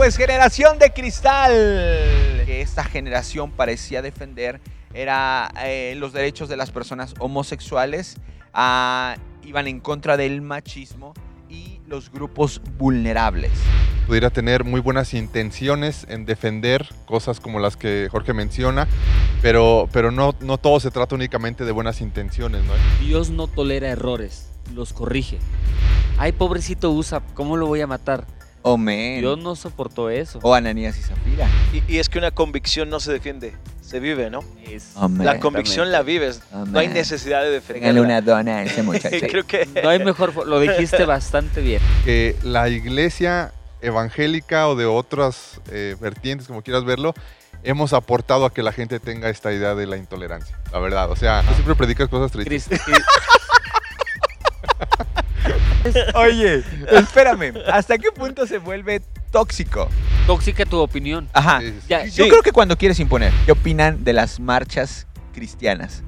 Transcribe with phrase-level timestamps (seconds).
[0.00, 1.52] pues generación de cristal.
[2.46, 4.58] Que esta generación parecía defender
[4.94, 8.16] era eh, los derechos de las personas homosexuales,
[8.54, 11.12] ah, iban en contra del machismo
[11.50, 13.50] y los grupos vulnerables.
[14.06, 18.88] pudiera tener muy buenas intenciones en defender cosas como las que Jorge menciona,
[19.42, 22.72] pero, pero no, no todo se trata únicamente de buenas intenciones, ¿no?
[23.04, 25.36] Dios no tolera errores, los corrige.
[26.16, 28.39] Ay, pobrecito Usa, ¿cómo lo voy a matar?
[28.62, 29.20] Omen.
[29.20, 30.38] Dios no soportó eso.
[30.42, 31.48] O Ananías y Zafira.
[31.72, 34.40] Y, y es que una convicción no se defiende, se vive, ¿no?
[34.66, 35.26] Es- Amén.
[35.26, 38.36] La convicción la vives, no hay necesidad de Téngale una defenderla.
[38.36, 39.16] dona a ese muchacho.
[39.30, 41.80] Creo que No hay mejor, lo dijiste bastante bien.
[42.04, 43.52] Que la iglesia
[43.82, 47.14] evangélica o de otras eh, vertientes, como quieras verlo,
[47.62, 51.10] hemos aportado a que la gente tenga esta idea de la intolerancia, la verdad.
[51.10, 52.78] O sea, tú siempre predicas cosas tristes.
[56.14, 59.00] Oye, espérame, ¿hasta qué punto se vuelve
[59.30, 59.88] tóxico?
[60.26, 61.28] Tóxica tu opinión.
[61.32, 61.60] Ajá.
[61.60, 61.86] Sí, sí, sí.
[61.88, 62.30] Ya, Yo Sí.
[62.30, 66.02] creo que cuando quieres imponer, ¿qué opinan de las marchas cristianas?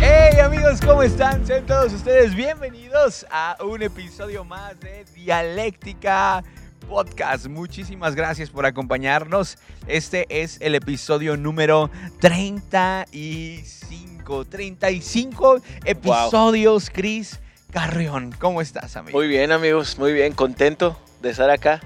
[0.00, 1.44] Hey amigos, ¿cómo están?
[1.46, 6.44] Sean todos ustedes bienvenidos a un episodio más de Dialéctica
[6.88, 7.46] Podcast.
[7.46, 9.58] Muchísimas gracias por acompañarnos.
[9.86, 14.15] Este es el episodio número 35.
[14.26, 17.38] 35 episodios, Chris
[17.72, 18.32] Carrión.
[18.38, 19.18] ¿Cómo estás, amigo?
[19.18, 21.80] muy bien, amigos, muy bien, contento de estar acá.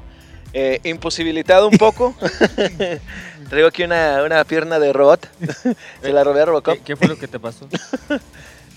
[0.52, 2.14] Eh, imposibilitado un poco.
[3.48, 5.28] Traigo aquí una, una pierna de robot.
[6.02, 6.74] Se la robé a Robocop.
[6.78, 7.68] ¿Qué, qué fue lo que te pasó?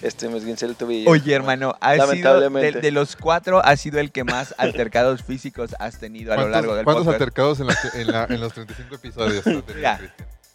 [0.04, 1.10] Este me esguincé el tobillo.
[1.10, 5.98] Oye, hermano, ha sido de, los cuatro, ha sido el que más altercados físicos has
[5.98, 7.22] tenido a lo ¿Cuántos, largo del cuántos podcast.
[7.22, 9.46] altercados en, la- en la- en los 35 episodios?
[9.74, 10.02] Mira.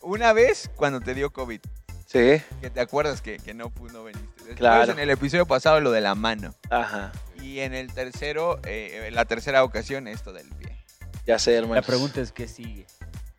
[0.03, 1.61] Una vez cuando te dio COVID,
[2.11, 4.27] Sí, que te acuerdas que, que no, no veniste.
[4.39, 4.93] Después Claro.
[4.93, 6.55] en el episodio pasado lo de la mano.
[6.71, 7.13] ajá.
[7.43, 10.77] Y en el tercero, eh, en la tercera ocasión, esto del pie.
[11.27, 11.77] Ya sé, hermano.
[11.77, 12.87] La pregunta es qué sigue.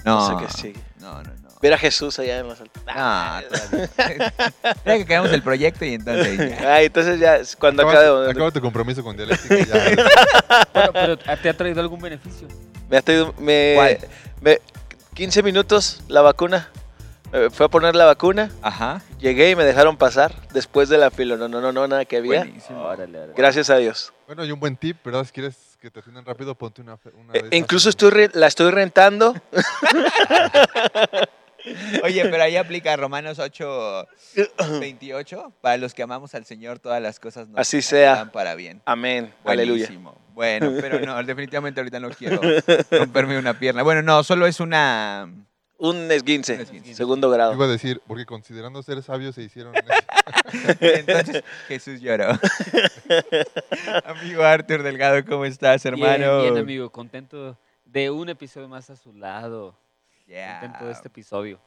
[0.05, 0.79] No, No sé qué sigue.
[0.99, 1.49] no, no, no.
[1.61, 3.45] Ver a Jesús allá en los altares.
[4.85, 6.75] No, que quedamos el proyecto y entonces ya.
[6.75, 8.31] Ay, entonces ya, es cuando Acaba, acabe.
[8.31, 9.57] acaba tu compromiso con dialéctica.
[9.59, 9.73] y Ya,
[10.73, 12.47] Bueno, pero ¿te ha traído algún beneficio?
[12.89, 13.97] Me ha traído- me, ¿Cuál?
[14.41, 14.61] me-
[15.15, 16.69] 15 minutos la vacuna.
[17.31, 19.01] Me fue a poner la vacuna, Ajá.
[19.19, 21.37] llegué y me dejaron pasar después de la fila.
[21.37, 22.39] No, no, no, no, nada que había.
[22.39, 22.81] Buenísimo.
[22.83, 23.33] Órale, órale.
[23.37, 24.11] Gracias a Dios.
[24.25, 25.23] bueno, y un buen tip, ¿verdad?
[25.25, 28.71] Si quieres que te atiendan rápido, ponte una, una Eh, incluso estoy re- la estoy
[28.71, 29.35] rentando.
[32.03, 34.07] Oye, pero ahí aplica Romanos 8,
[34.79, 35.53] 28.
[35.61, 38.31] Para los que amamos al Señor, todas las cosas nos Así sea.
[38.31, 38.81] para bien.
[38.85, 39.33] Amén.
[39.45, 39.85] Aleluya.
[39.85, 40.17] Buenísimo.
[40.33, 42.39] Bueno, pero no, definitivamente ahorita no quiero
[42.91, 43.83] romperme una pierna.
[43.83, 45.29] Bueno, no, solo es una...
[45.79, 46.93] Un esguince, Un esguince.
[46.93, 47.53] segundo grado.
[47.53, 49.73] Iba a decir, porque considerando ser sabios se hicieron...
[50.81, 52.27] Entonces, Jesús lloró.
[54.05, 56.41] Amigo Arthur Delgado, ¿cómo estás, hermano?
[56.41, 56.91] Bien, bien, amigo.
[56.91, 59.77] Contento de un episodio más a su lado.
[60.27, 60.59] Yeah.
[60.59, 61.61] Contento de este episodio.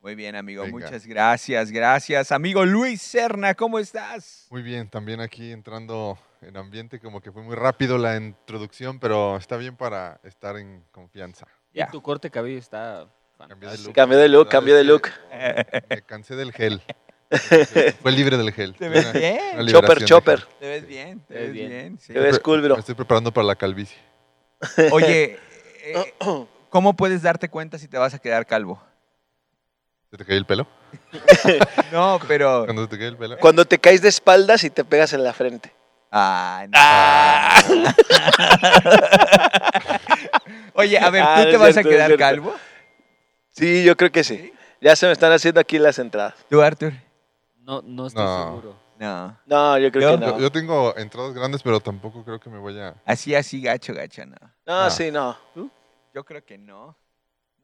[0.00, 0.62] Muy bien, amigo.
[0.62, 0.78] Venga.
[0.78, 2.30] Muchas gracias, gracias.
[2.30, 4.46] Amigo Luis Serna, ¿cómo estás?
[4.50, 9.36] Muy bien, también aquí entrando en ambiente, como que fue muy rápido la introducción, pero
[9.36, 11.48] está bien para estar en confianza.
[11.72, 13.08] Y tu corte de cabello está
[13.38, 13.88] Cambié de fantástico.
[13.88, 13.94] look.
[13.94, 15.08] Cambió de look, La cambió de look.
[15.90, 16.82] Me cansé del gel.
[18.02, 18.74] Fue libre del gel.
[18.76, 19.40] Te ves Una- bien.
[19.60, 20.44] una Chopper, chopper.
[20.60, 21.68] Te ves bien, te Te ves bien.
[21.68, 21.98] bien.
[22.00, 22.12] sí.
[22.12, 22.74] Te ves cool, bro.
[22.74, 23.96] Me estoy preparando para la calvicie.
[24.92, 25.38] Oye,
[25.84, 26.14] eh,
[26.70, 28.80] ¿cómo puedes darte cuenta si te vas a quedar calvo?
[30.10, 30.66] ¿Se te cae el pelo?
[31.92, 32.64] No, pero...
[32.64, 33.38] Cuando se te cae el pelo.
[33.38, 35.72] Cuando te caes de espaldas y te pegas en la frente.
[36.12, 36.72] Ah, no.
[36.76, 37.62] Ah.
[40.74, 42.18] Oye, a ver, Ah, ¿tú no te vas cierto, a quedar cierto.
[42.24, 42.54] calvo?
[43.56, 44.52] Sí, yo creo que sí.
[44.82, 46.34] Ya se me están haciendo aquí las entradas.
[46.50, 46.92] ¿Tú, Arthur?
[47.62, 48.44] No, no estoy No.
[48.44, 48.76] seguro.
[48.98, 49.38] No.
[49.46, 50.38] No, yo creo Yo- que no.
[50.38, 52.94] yo tengo entradas grandes, pero tampoco creo que me vaya...
[53.06, 54.36] Así, así, gacho, gacho, no.
[54.66, 54.90] No, No.
[54.90, 55.36] sí, no.
[56.14, 56.96] Yo creo que no.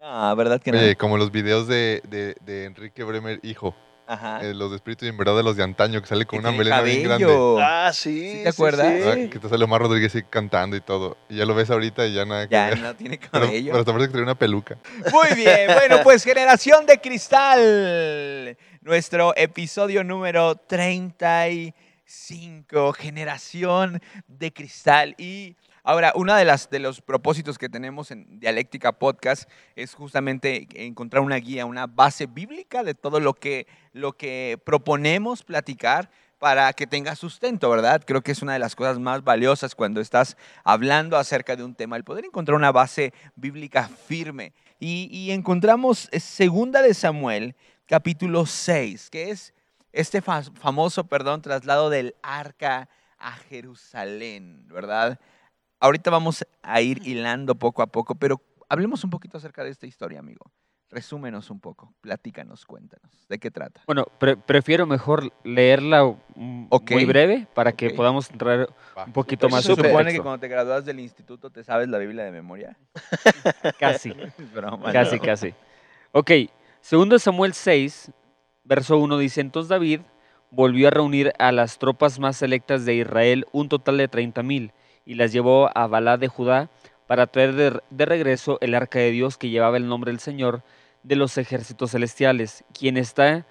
[0.01, 0.79] No, ¿verdad que no?
[0.79, 3.75] Oye, como los videos de, de, de Enrique Bremer, hijo.
[4.13, 4.41] Ajá.
[4.43, 6.41] eh, los de espíritu y en verdad de los de antaño, que sale con Que
[6.41, 7.27] una tiene melena bien grande.
[7.61, 8.33] Ah, sí.
[8.39, 8.87] ¿Sí te acuerdas?
[9.07, 9.29] Ah, sí.
[9.29, 11.17] Que te sale Omar Rodríguez ahí cantando y todo.
[11.29, 12.79] Y ya lo ves ahorita y ya nada que Ya ver.
[12.81, 13.73] no tiene cabello.
[13.73, 14.77] pero te parece que trae una peluca.
[15.13, 18.57] Muy bien, bueno, pues Generación de Cristal.
[18.83, 25.15] Nuestro episodio número 35, Generación de Cristal.
[25.19, 30.67] Y ahora, uno de, las, de los propósitos que tenemos en Dialéctica Podcast es justamente
[30.75, 36.73] encontrar una guía, una base bíblica de todo lo que, lo que proponemos platicar para
[36.73, 38.03] que tenga sustento, ¿verdad?
[38.05, 41.77] Creo que es una de las cosas más valiosas cuando estás hablando acerca de un
[41.77, 44.53] tema, el poder encontrar una base bíblica firme.
[44.81, 47.55] Y, encontramos eh, Segunda de Samuel,
[47.87, 49.55] capítulo 6, que es
[49.93, 52.89] este fa- famoso, perdón, traslado del arca
[53.19, 55.21] a Jerusalén, ¿verdad?
[55.83, 59.85] Ahorita vamos a ir hilando poco a poco, pero hablemos un poquito acerca de esta
[59.85, 60.53] historia, amigo.
[60.91, 63.27] Resúmenos un poco, platícanos, cuéntanos.
[63.29, 63.83] ¿De qué trata?
[63.89, 66.91] Bueno, pre- prefiero mejor leerla Ok.
[66.93, 69.07] muy breve para que podamos entrar Va.
[69.07, 72.23] un poquito más ¿Se supone que cuando te gradúas del instituto te sabes la Biblia
[72.23, 72.79] de memoria?
[73.77, 74.15] Casi.
[74.39, 75.23] Es broma, Casi, ¿no?
[75.23, 75.53] casi.
[76.13, 76.31] Ok,
[76.81, 78.13] segundo Samuel 6,
[78.63, 80.03] verso 1 dice, entonces David
[80.53, 84.73] volvió a reunir a las tropas más selectas de Israel, un total de 30 mil,
[85.07, 86.69] y las llevó a Balá de Judá
[87.07, 90.63] para traer de, de regreso el arca de Dios que llevaba el nombre del Señor
[91.03, 93.45] de los ejércitos celestiales, quien está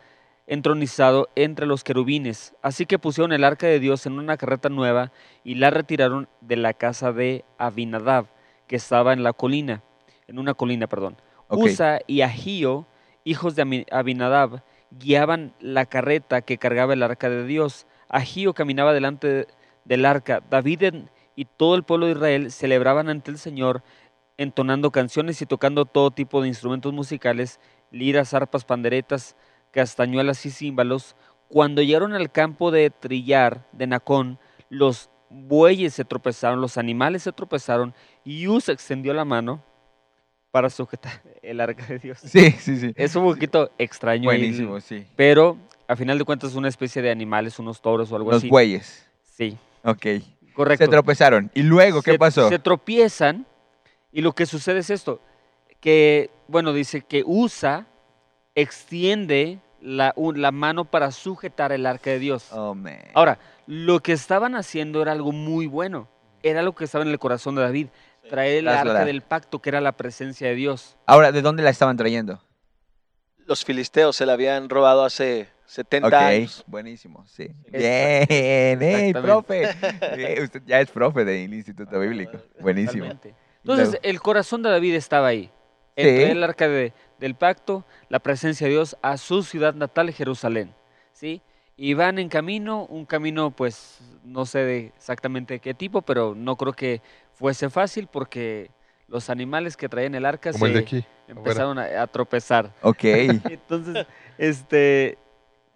[0.48, 2.54] entronizado entre los querubines.
[2.62, 5.12] Así que pusieron el arca de Dios en una carreta nueva
[5.44, 8.26] y la retiraron de la casa de Abinadab,
[8.68, 9.82] que estaba en la colina,
[10.28, 11.18] en una colina, perdón.
[11.74, 12.86] Usa y Ahío,
[13.24, 14.62] hijos de Abinadab,
[14.92, 17.86] guiaban la carreta que cargaba el arca de Dios.
[18.10, 19.48] Ahío caminaba delante de-
[19.86, 20.42] del arca.
[20.50, 23.84] David en- y todo el pueblo de Israel celebraban ante el Señor,
[24.38, 27.60] entonando canciones y tocando todo tipo de instrumentos musicales,
[27.92, 29.36] liras, arpas, panderetas,
[29.72, 31.16] castañuelas y címbalos.
[31.48, 34.40] Cuando llegaron al campo de trillar de Nacón,
[34.70, 37.94] los bueyes se tropezaron, los animales se tropezaron,
[38.24, 39.64] y Usa extendió la mano
[40.52, 42.20] para sujetar el arca de Dios.
[42.20, 42.94] Sí, sí, sí.
[42.96, 45.06] Es un poquito extraño, y- Buenísimo, sí.
[45.16, 45.58] pero
[45.88, 48.50] a final de cuentas es una especie de animales, unos toros o algo Los así.
[48.50, 49.08] bueyes.
[49.24, 50.06] Sí, Ok.
[50.54, 50.86] Correcto.
[50.86, 51.52] Se tropezaron.
[51.54, 52.50] ¿Y luego qué Se- pasó?
[52.50, 53.46] Se tropiezan
[54.12, 55.22] y lo que sucede es esto,
[55.80, 57.88] que, bueno, dice que Usa
[58.56, 60.14] extiende la,
[60.52, 62.52] mano para sujetar el arca de Dios.
[62.52, 63.00] Oh, man.
[63.14, 66.08] Ahora, lo que estaban haciendo era algo muy bueno.
[66.44, 67.88] Era lo que estaba en el corazón de David.
[68.30, 70.98] Traer el arca del pacto, que era la presencia de Dios.
[71.06, 72.42] Ahora, ¿de dónde la estaban trayendo?
[73.46, 76.64] Los filisteos se la habían robado hace 70 Ok, años.
[76.68, 77.50] buenísimo, sí.
[77.72, 79.70] Bien, hey, profe.
[80.44, 82.38] Usted ya es profe del Instituto Bíblico.
[82.60, 83.06] Buenísimo.
[83.64, 85.50] Entonces, el corazón de David estaba ahí.
[85.98, 86.04] Sí.
[86.04, 90.74] Traer el arca de- del pacto, la presencia de Dios a su ciudad natal, Jerusalén.
[91.14, 91.42] ¿sí?
[91.78, 96.56] Y van en camino, un camino, pues, no sé de exactamente qué tipo, pero no
[96.56, 97.02] creo que
[97.34, 98.72] fuese fácil porque
[99.12, 101.06] los animales que traían el arca Como el de se aquí.
[101.28, 102.74] empezaron a, a tropezar.
[102.82, 103.04] Ok.
[103.04, 105.18] Entonces, este,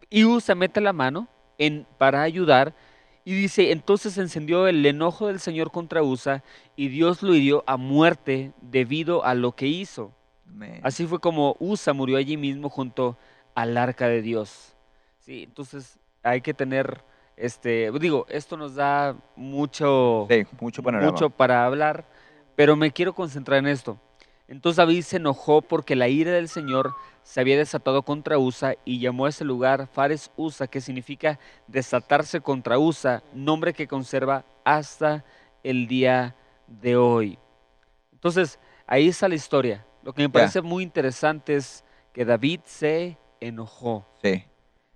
[0.10, 1.28] Iu se mete la mano
[1.58, 2.74] en, para ayudar
[3.28, 6.44] y dice, entonces encendió el enojo del Señor contra Usa
[6.76, 10.12] y Dios lo hirió a muerte debido a lo que hizo.
[10.46, 10.80] Man.
[10.84, 13.18] Así fue como Usa murió allí mismo junto
[13.56, 14.76] al arca de Dios.
[15.20, 17.02] Sí, entonces hay que tener,
[17.36, 21.12] este, digo, esto nos da mucho, Sí, mucho panorama.
[21.12, 22.06] mucho para hablar,
[22.56, 24.00] pero me quiero concentrar en esto.
[24.48, 26.94] Entonces David se enojó porque la ira del Señor
[27.24, 32.42] se había desatado contra Usa y llamó a ese lugar Fares Usa, que significa desatarse
[32.42, 35.26] contra Usa, nombre que conserva hasta
[35.64, 36.36] el día
[36.68, 37.40] de hoy.
[38.12, 39.86] Entonces, ahí está la historia.
[40.04, 44.06] Lo que me parece muy interesante es que David se enojó.
[44.22, 44.44] Sí.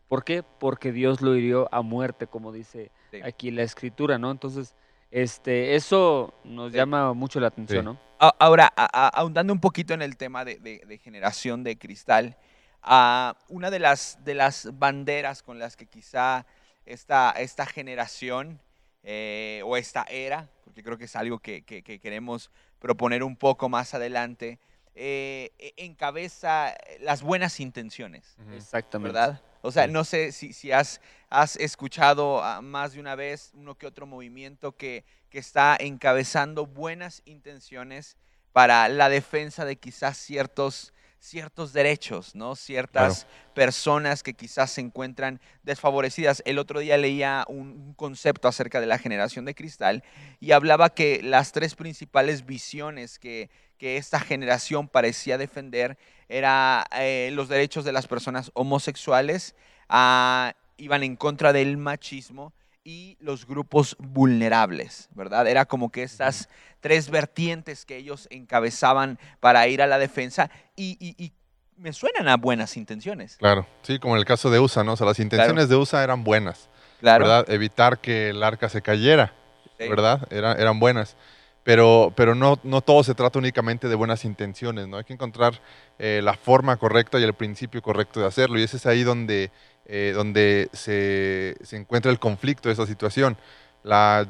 [0.08, 0.44] ¿Por qué?
[0.44, 3.22] Porque Dios lo hirió a muerte, como dice Sí.
[3.24, 4.30] aquí la escritura, ¿no?
[4.30, 4.76] Entonces,
[5.12, 6.78] este, eso nos Sí.
[6.78, 7.86] llama mucho la atención, Sí.
[7.86, 8.00] ¿no?
[8.20, 11.78] A- Ahora, a- a- ahondando un poquito en el tema de, de- de generación de
[11.78, 12.38] cristal,
[12.84, 16.46] ah, una de las, de las banderas con las que quizá
[16.86, 18.60] esta, esta generación
[19.04, 23.38] eh, o esta era, porque creo que es algo que, que- que queremos proponer un
[23.38, 24.60] poco más adelante,
[24.94, 28.36] eh, e- encabeza las buenas intenciones.
[28.54, 29.14] Exactamente.
[29.14, 29.42] ¿verdad?
[29.62, 33.76] O sea, no sé si, si has, has escuchado ah, más de una vez uno
[33.76, 38.18] que otro movimiento que, que está encabezando buenas intenciones
[38.54, 42.56] para la defensa de quizás ciertos, ciertos derechos, ¿no?
[42.56, 46.42] Ciertas personas que quizás se encuentran desfavorecidas.
[46.46, 50.04] El otro día leía un, concepto acerca de la generación de cristal
[50.40, 55.98] y hablaba que las tres principales visiones que, que esta generación parecía defender
[56.30, 59.56] era eh, los derechos de las personas homosexuales,
[59.90, 65.48] ah, iban en contra del machismo y los grupos vulnerables, ¿verdad?
[65.48, 70.98] Era como que estas tres vertientes que ellos encabezaban para ir a la defensa y,
[71.00, 71.34] y- y
[71.78, 74.94] me suenan a buenas intenciones, Claro, sí, como en el caso de USA, ¿no?
[74.94, 76.70] O sea, las intenciones de USA eran buenas,
[77.00, 77.26] claro.
[77.26, 77.50] ¿verdad?
[77.50, 79.34] Evitar que el arca se cayera,
[79.78, 79.88] Sí.
[79.88, 80.28] ¿verdad?
[80.30, 81.16] Era- eran buenas.
[81.64, 84.98] Pero, pero no, no todo se trata únicamente de buenas intenciones, ¿no?
[84.98, 85.62] Hay que encontrar
[86.00, 88.58] eh, la forma correcta y el principio correcto de hacerlo.
[88.60, 89.52] Y ese es ahí donde,
[89.90, 93.36] eh, donde se, se encuentra el conflicto de esa situación.
[93.84, 94.28] La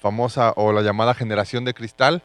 [0.00, 2.22] famosa o la llamada generación de cristal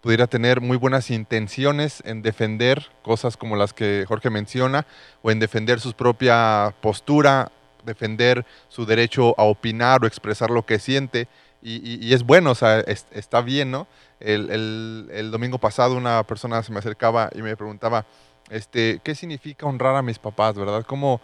[0.00, 4.86] pudiera tener muy buenas intenciones en defender cosas como las que Jorge menciona
[5.22, 7.52] o en defender su propia postura,
[7.84, 11.28] defender su derecho a opinar o expresar lo que siente,
[11.62, 13.86] y, y- es bueno, o sea, es- está bien, ¿no?
[14.18, 18.06] El, el- el domingo pasado una persona se me acercaba y me preguntaba,
[18.48, 20.84] este, ¿qué significa honrar a mis papás, verdad?
[20.86, 21.20] ¿Cómo,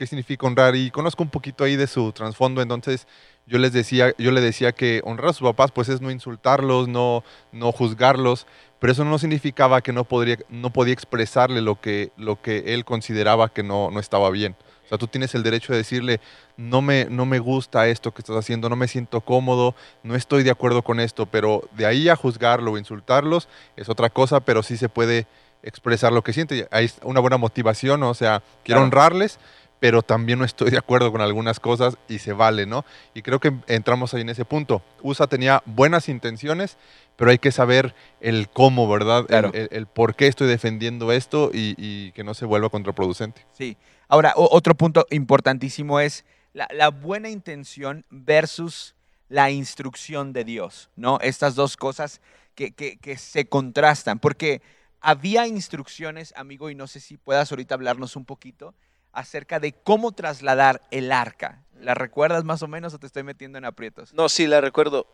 [0.00, 0.76] ¿Qué significa honrar?
[0.76, 3.06] Y conozco un poquito ahí de su trasfondo, entonces
[3.46, 6.88] yo les decía, yo le decía que honrar a sus papás, pues es no insultarlos,
[6.88, 8.46] no, no juzgarlos,
[8.78, 12.86] pero eso no significaba que no, podría, no podía expresarle lo que, lo que él
[12.86, 14.56] consideraba que no, no estaba bien.
[14.86, 16.18] O sea, tú tienes el derecho de decirle,
[16.56, 20.44] no me, no me gusta esto que estás haciendo, no me siento cómodo, no estoy
[20.44, 24.62] de acuerdo con esto, pero de ahí a juzgarlo o insultarlos es otra cosa, pero
[24.62, 25.26] sí se puede
[25.62, 26.66] expresar lo que siente.
[26.70, 28.84] Hay una buena motivación, o sea, quiero Claro.
[28.84, 29.38] honrarles,
[29.80, 32.84] pero también no estoy de acuerdo con algunas cosas y se vale, ¿no?
[33.14, 34.82] Y creo que entramos ahí en ese punto.
[35.02, 36.76] USA tenía buenas intenciones,
[37.16, 39.20] pero hay que saber el cómo, ¿verdad?
[39.20, 39.50] El- Claro.
[39.54, 43.44] El, el por qué estoy defendiendo esto y, y que no se vuelva contraproducente.
[43.52, 43.76] Sí.
[44.06, 48.94] Ahora, otro punto importantísimo es la, la buena intención versus
[49.28, 51.18] la instrucción de Dios, ¿no?
[51.22, 52.20] Estas dos cosas
[52.54, 54.60] que, que- que se contrastan, porque
[55.00, 58.74] había instrucciones, amigo, y no sé si puedas ahorita hablarnos un poquito
[59.12, 61.62] acerca de cómo trasladar el arca.
[61.80, 64.12] ¿La recuerdas más o menos o te estoy metiendo en aprietos?
[64.12, 65.06] No, sí, la recuerdo.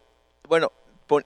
[0.49, 0.73] Bueno,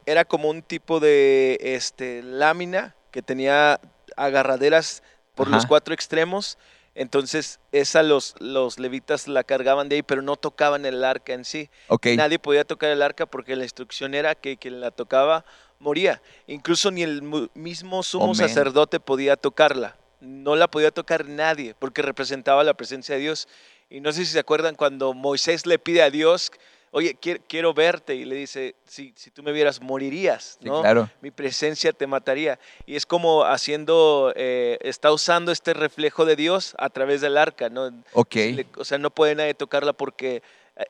[0.06, 3.80] era como un tipo de este, lámina que tenía
[4.16, 5.02] agarraderas
[5.34, 6.58] por los cuatro extremos.
[6.94, 11.44] Entonces, esa los, los levitas la cargaban de ahí, pero no tocaban el arca en
[11.44, 11.70] sí.
[11.88, 15.44] Ok, Nadie podía tocar el arca porque la instrucción era que quien la tocaba
[15.78, 16.20] moría.
[16.46, 17.22] Incluso ni el
[17.54, 19.96] mismo sumo Oh, sacerdote podía tocarla.
[20.20, 23.48] No la podía tocar nadie porque representaba la presencia de Dios.
[23.88, 26.52] Y no sé si se acuerdan cuando Moisés le pide a Dios,
[26.92, 27.16] oye,
[27.48, 28.14] quiero, verte.
[28.14, 30.58] Y le dice, si, si tú me vieras, morirías.
[30.60, 30.82] sí, ¿no?
[30.82, 31.10] claro.
[31.20, 32.58] mi presencia te mataría.
[32.86, 37.68] Y es como haciendo, eh, está usando este reflejo de Dios a través del arca,
[37.68, 37.90] ¿no?
[38.12, 38.36] Ok,
[38.76, 40.42] o sea, no puede nadie tocarla porque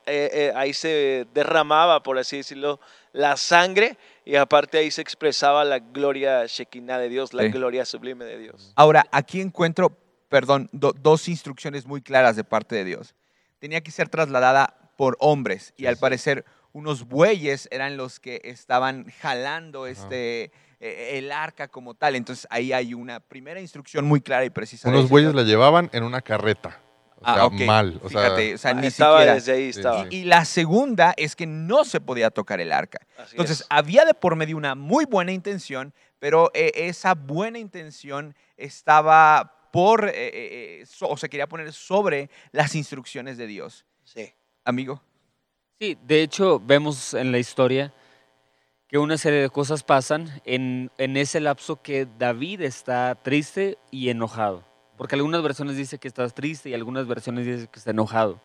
[0.07, 2.81] eh, eh, ahí se derramaba, por así decirlo,
[3.13, 7.49] la sangre y aparte ahí se expresaba la gloria Shekinah de Dios, la Sí.
[7.51, 8.73] gloria sublime de Dios.
[8.77, 9.97] Ahora, aquí encuentro,
[10.29, 13.15] perdón, do- dos instrucciones muy claras de parte de Dios.
[13.59, 19.07] Tenía que ser trasladada por hombres y al parecer unos bueyes eran los que estaban
[19.21, 22.15] jalando este eh, el arca como tal.
[22.17, 24.89] Entonces ahí hay una primera instrucción muy clara y precisa.
[24.89, 26.81] Unos bueyes la llevaban en una carreta.
[27.21, 28.01] O Ah, sea, mal.
[28.03, 29.35] O Fíjate, sea, o sea, ni estaba siquiera.
[29.35, 30.07] desde ahí, estaba.
[30.11, 33.01] Y, y la segunda es que no se podía tocar el arca.
[33.19, 33.67] Así Entonces, es.
[33.69, 40.09] había de por medio una muy buena intención, pero eh, esa buena intención estaba por,
[40.09, 40.31] eh, eh,
[40.81, 43.85] eh, so- o se quería poner sobre las instrucciones de Dios.
[44.05, 44.33] Sí.
[44.65, 45.03] Amigo.
[45.79, 47.93] Sí, de hecho vemos en la historia
[48.89, 54.09] que una serie de cosas pasan en, en ese lapso que David está triste y
[54.09, 54.65] enojado.
[55.01, 58.39] Porque algunas versiones dicen que está triste y algunas versiones dicen que está enojado.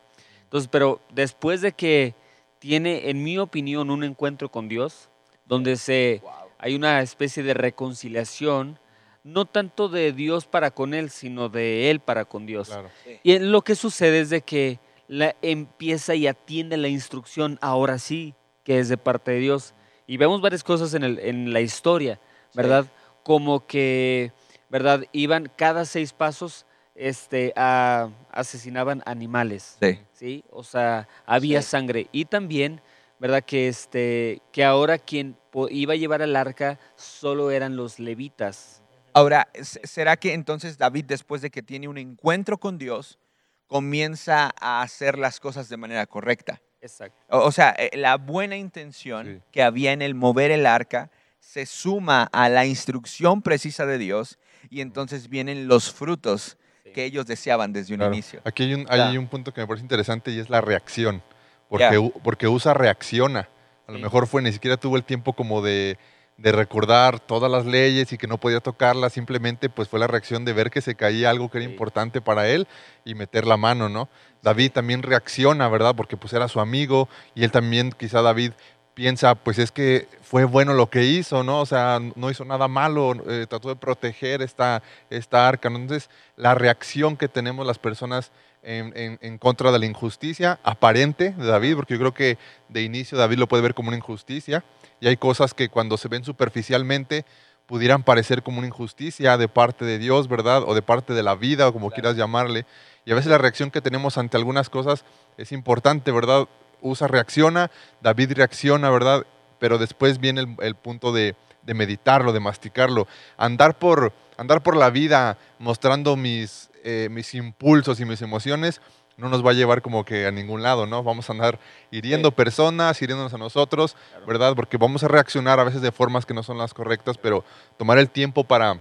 [0.44, 2.14] Entonces, pero después de que
[2.60, 5.10] tiene, en mi opinión, un encuentro con Dios,
[5.44, 6.22] donde se,
[6.56, 8.78] hay una especie de reconciliación,
[9.22, 12.68] no tanto de Dios para con él, sino de él para con Dios.
[12.68, 12.88] claro.
[13.22, 18.34] Y lo que sucede es de que la empieza y atiende la instrucción ahora sí,
[18.64, 19.74] que es de parte de Dios.
[20.06, 22.18] Y vemos varias cosas en, el- en la historia,
[22.54, 22.86] ¿verdad?
[23.22, 24.32] Como que,
[24.76, 25.04] ¿verdad?
[25.12, 29.98] Iban cada seis pasos, este, a- asesinaban animales, Sí.
[30.12, 30.44] ¿sí?
[30.50, 31.68] O sea, había Sí.
[31.68, 32.08] sangre.
[32.12, 32.82] Y también,
[33.18, 33.42] ¿verdad?
[33.42, 35.34] Que, este, que ahora quien
[35.70, 38.82] iba a llevar el arca solo eran los levitas.
[39.14, 43.18] Ahora, ¿será que entonces David, después de que tiene un encuentro con Dios,
[43.66, 46.60] comienza a hacer las cosas de manera correcta?
[46.82, 47.16] Exacto.
[47.30, 49.42] O, o sea, eh, la buena intención Sí.
[49.52, 54.38] que había en el mover el arca se suma a la instrucción precisa de Dios
[54.70, 56.92] y entonces vienen los frutos Sí.
[56.92, 58.12] que ellos deseaban desde un Claro.
[58.14, 58.40] inicio.
[58.44, 59.08] Aquí hay un, Ya.
[59.08, 61.22] hay un punto que me parece interesante y es la reacción.
[61.68, 63.48] Porque, porque USA reacciona.
[63.88, 64.04] A lo Sí.
[64.04, 65.98] mejor fue, ni siquiera tuvo el tiempo como de,
[66.36, 69.12] de recordar todas las leyes y que no podía tocarlas.
[69.14, 71.72] Simplemente pues fue la reacción de ver que se caía algo que era Sí.
[71.72, 72.68] importante para él
[73.04, 74.08] y meter la mano, ¿no?
[74.42, 75.94] David también reacciona, ¿verdad?
[75.96, 78.52] Porque pues era su amigo y él también, quizá David
[78.96, 81.60] piensa, pues es que fue bueno lo que hizo, ¿no?
[81.60, 85.76] O sea, no hizo nada malo, eh, trató de proteger esta, esta arca, ¿no?
[85.76, 91.32] Entonces, la reacción que tenemos las personas en, en- en contra de la injusticia aparente
[91.32, 92.38] de David, porque yo creo que
[92.70, 94.64] de inicio David lo puede ver como una injusticia,
[94.98, 97.26] y hay cosas que cuando se ven superficialmente
[97.66, 100.62] pudieran parecer como una injusticia de parte de Dios, ¿verdad?
[100.66, 102.64] O de parte de la vida, o como quieras llamarle.
[103.04, 105.04] Y a veces la reacción que tenemos ante algunas cosas
[105.36, 106.46] es importante, ¿verdad?
[106.80, 109.26] Usa reacciona, David reacciona, ¿verdad?
[109.58, 113.06] Pero después viene el, el punto de, de meditarlo, de masticarlo.
[113.36, 118.80] Andar por, andar por la vida mostrando mis, eh, mis impulsos y mis emociones
[119.16, 121.02] no nos va a llevar como que a ningún lado, ¿no?
[121.02, 121.58] Vamos a andar
[121.90, 124.54] hiriendo personas, hiriéndonos a nosotros, ¿verdad?
[124.54, 127.42] Porque vamos a reaccionar a veces de formas que no son las correctas, pero
[127.78, 128.78] tomar el tiempo para,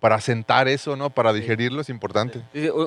[0.00, 1.10] para sentar eso, ¿no?
[1.10, 2.42] Para digerirlo es importante.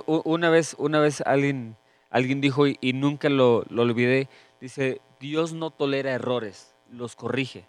[0.07, 1.75] Una vez, una vez alguien,
[2.12, 7.68] alguien dijo, y, y nunca lo, lo olvidé, dice, Dios no tolera errores, los corrige.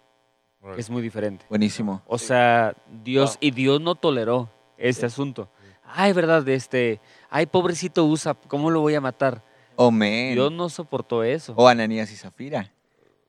[0.77, 1.45] Es muy diferente.
[1.49, 2.01] Buenísimo.
[2.05, 2.73] O sea,
[3.03, 3.37] Dios, Wow.
[3.41, 5.05] y Dios no toleró este Sí.
[5.07, 5.49] asunto.
[5.83, 9.43] Ay, verdad, este, ay, pobrecito Usa, ¿cómo lo voy a matar?
[9.75, 10.33] Oh, man.
[10.33, 11.53] Dios no soportó eso.
[11.57, 12.71] O Ananías y Zafira.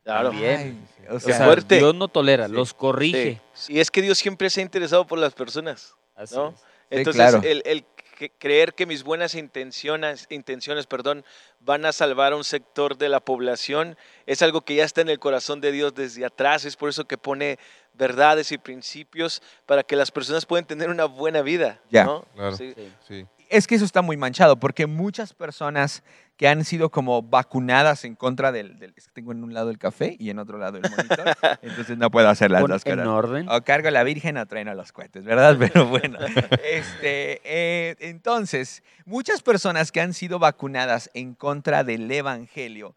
[0.05, 0.31] Claro.
[0.33, 0.79] Ay,
[1.11, 1.79] o o sea, fuerte.
[1.79, 2.53] Dios no tolera, Sí.
[2.53, 3.41] los corrige.
[3.55, 3.73] Sí.
[3.75, 5.95] Y es que Dios siempre se ha interesado por las personas.
[6.15, 6.51] Así ¿no?
[6.51, 6.55] es.
[6.91, 7.41] Entonces, claro.
[7.43, 11.25] el, el que- creer que mis buenas intenciones, intenciones perdón,
[11.61, 15.09] van a salvar a un sector de la población es algo que ya está en
[15.09, 16.65] el corazón de Dios desde atrás.
[16.65, 17.59] Es por eso que pone
[17.95, 21.81] verdades y principios para que las personas puedan tener una buena vida.
[21.91, 22.05] Ya.
[22.05, 22.25] ¿no?
[22.35, 22.57] Claro.
[22.57, 22.75] Sí.
[23.07, 23.27] Sí.
[23.51, 26.03] Es que eso está muy manchado, porque muchas personas
[26.37, 29.71] que han sido como vacunadas en contra del, del- es que tengo en un lado
[29.71, 31.25] el café y en otro lado el monitor,
[31.63, 33.07] entonces no puedo hacer las Pon dos en cosas.
[33.09, 33.49] orden.
[33.49, 35.57] O cargo la Virgen o trueno los cohetes, ¿verdad?
[35.59, 36.19] Pero bueno,
[36.65, 42.97] este, eh, entonces, muchas personas que han sido vacunadas en contra del Evangelio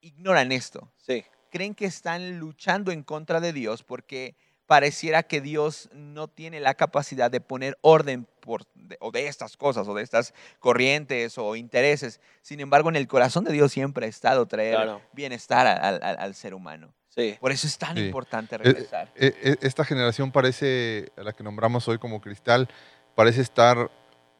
[0.00, 0.90] ignoran esto.
[0.96, 1.24] Sí.
[1.50, 6.74] Creen que están luchando en contra de Dios porque pareciera que Dios no tiene la
[6.74, 11.56] capacidad de poner orden por, de, o de estas cosas o de estas corrientes o
[11.56, 12.20] intereses.
[12.42, 15.02] Sin embargo, en el corazón de Dios siempre ha estado traer Claro.
[15.12, 16.92] bienestar al, al- al ser humano.
[17.08, 17.36] Sí.
[17.40, 18.04] Por eso es tan Sí.
[18.06, 19.12] importante Eh, regresar.
[19.16, 22.68] eh, eh, esta generación parece, a la que nombramos hoy como cristal,
[23.14, 23.90] parece estar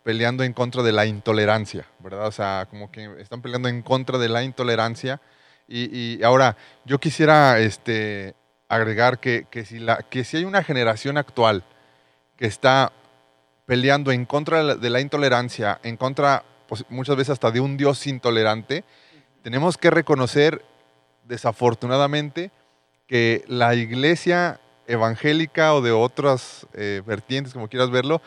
[0.05, 2.27] peleando en contra de la intolerancia, ¿verdad?
[2.27, 5.21] O sea, como que están peleando en contra de la intolerancia.
[5.69, 8.35] Y, y ahora, yo quisiera este,
[8.75, 11.63] agregar que, que si la, que si hay una generación actual
[12.39, 12.91] que está
[13.67, 18.07] peleando en contra de la, intolerancia, en contra pues, muchas veces hasta de un Dios
[18.07, 18.85] intolerante,
[19.43, 20.65] tenemos que reconocer
[21.25, 22.51] desafortunadamente
[23.07, 28.23] que la iglesia evangélica o de otras eh, vertientes, como quieras verlo,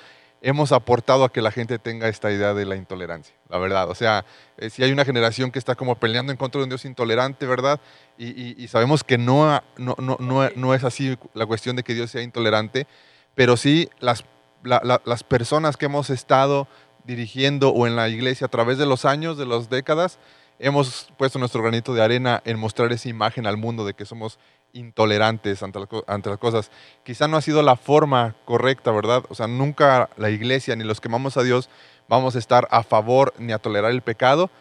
[0.45, 3.89] hemos aportado a que la gente tenga esta idea de la intolerancia, la verdad.
[3.89, 4.25] O sea,
[4.57, 7.47] eh, si hay una generación que está como peleando en contra de un Dios intolerante,
[7.47, 7.79] ¿verdad?
[8.17, 11.81] Y, y- y sabemos que no, no, no, no, no es así la cuestión de
[11.83, 12.85] que Dios sea intolerante,
[13.33, 14.23] pero sí las,
[14.63, 16.67] la- la- las personas que hemos estado
[17.05, 20.19] dirigiendo o en la iglesia a través de los años, de las décadas,
[20.59, 24.37] hemos puesto nuestro granito de arena en mostrar esa imagen al mundo de que somos
[24.75, 26.69] intolerantes ante las, co- ante las cosas.
[27.03, 29.23] Quizá no ha sido la forma correcta, ¿verdad?
[29.29, 31.69] O sea, nunca la iglesia ni los que amamos a Dios
[32.07, 34.51] vamos a estar a favor ni a tolerar el pecado,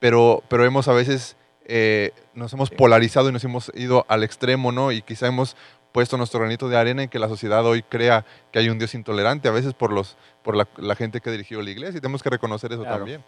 [0.00, 4.70] pero, pero hemos a veces, eh, nos hemos polarizado y nos hemos ido al extremo,
[4.72, 4.92] ¿no?
[4.92, 5.56] Y quizá hemos
[5.92, 8.94] puesto nuestro granito de arena en que la sociedad hoy crea que hay un Dios
[8.94, 12.00] intolerante, a veces por, los, por la, la gente que ha dirigido la iglesia, y
[12.00, 12.98] tenemos que reconocer eso Claro.
[12.98, 13.24] también.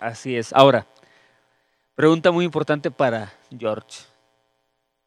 [0.00, 0.52] Así es.
[0.52, 0.86] Ahora,
[1.94, 4.02] pregunta muy importante para George,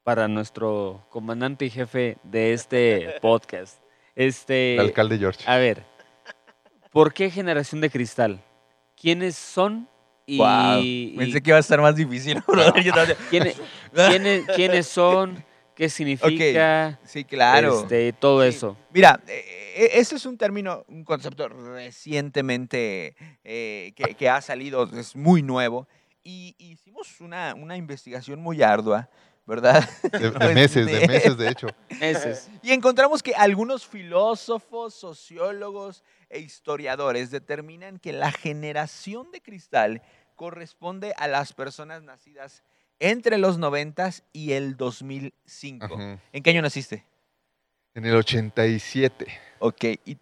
[0.08, 3.78] para nuestro comandante y jefe de este podcast.
[4.16, 5.44] Este, El alcalde George.
[5.46, 5.84] a ver,
[6.94, 8.42] ¿por qué generación de cristal?
[8.96, 9.90] ¿Quiénes son?
[10.26, 10.80] Y, Wow.
[10.82, 12.42] y Pensé que iba a estar más difícil.
[13.30, 13.58] ¿quiénes,
[14.10, 15.44] quiénes, quiénes son?
[15.76, 16.98] ¿Qué significa?
[17.04, 17.82] Sí, claro.
[17.82, 18.48] Este, todo Sí.
[18.48, 18.78] eso.
[18.94, 19.44] Mira, eh,
[19.76, 25.44] eh, este es un término, un concepto recientemente eh, que, que ha salido, es muy
[25.44, 25.86] nuevo,
[26.24, 29.10] y hicimos una, una investigación muy ardua,
[29.48, 29.90] ¿verdad?
[30.12, 31.68] De, de meses, de meses, de hecho.
[32.00, 32.52] Meses.
[32.62, 40.04] Y encontramos que algunos filósofos, sociólogos e historiadores determinan que la generación de cristal
[40.36, 42.62] corresponde a las personas nacidas
[43.00, 45.86] entre los 90 y el 2005.
[45.86, 46.20] Ujú.
[46.32, 47.06] ¿En qué año naciste?
[47.96, 49.26] En el 87.
[49.60, 50.18] Ok, ¿y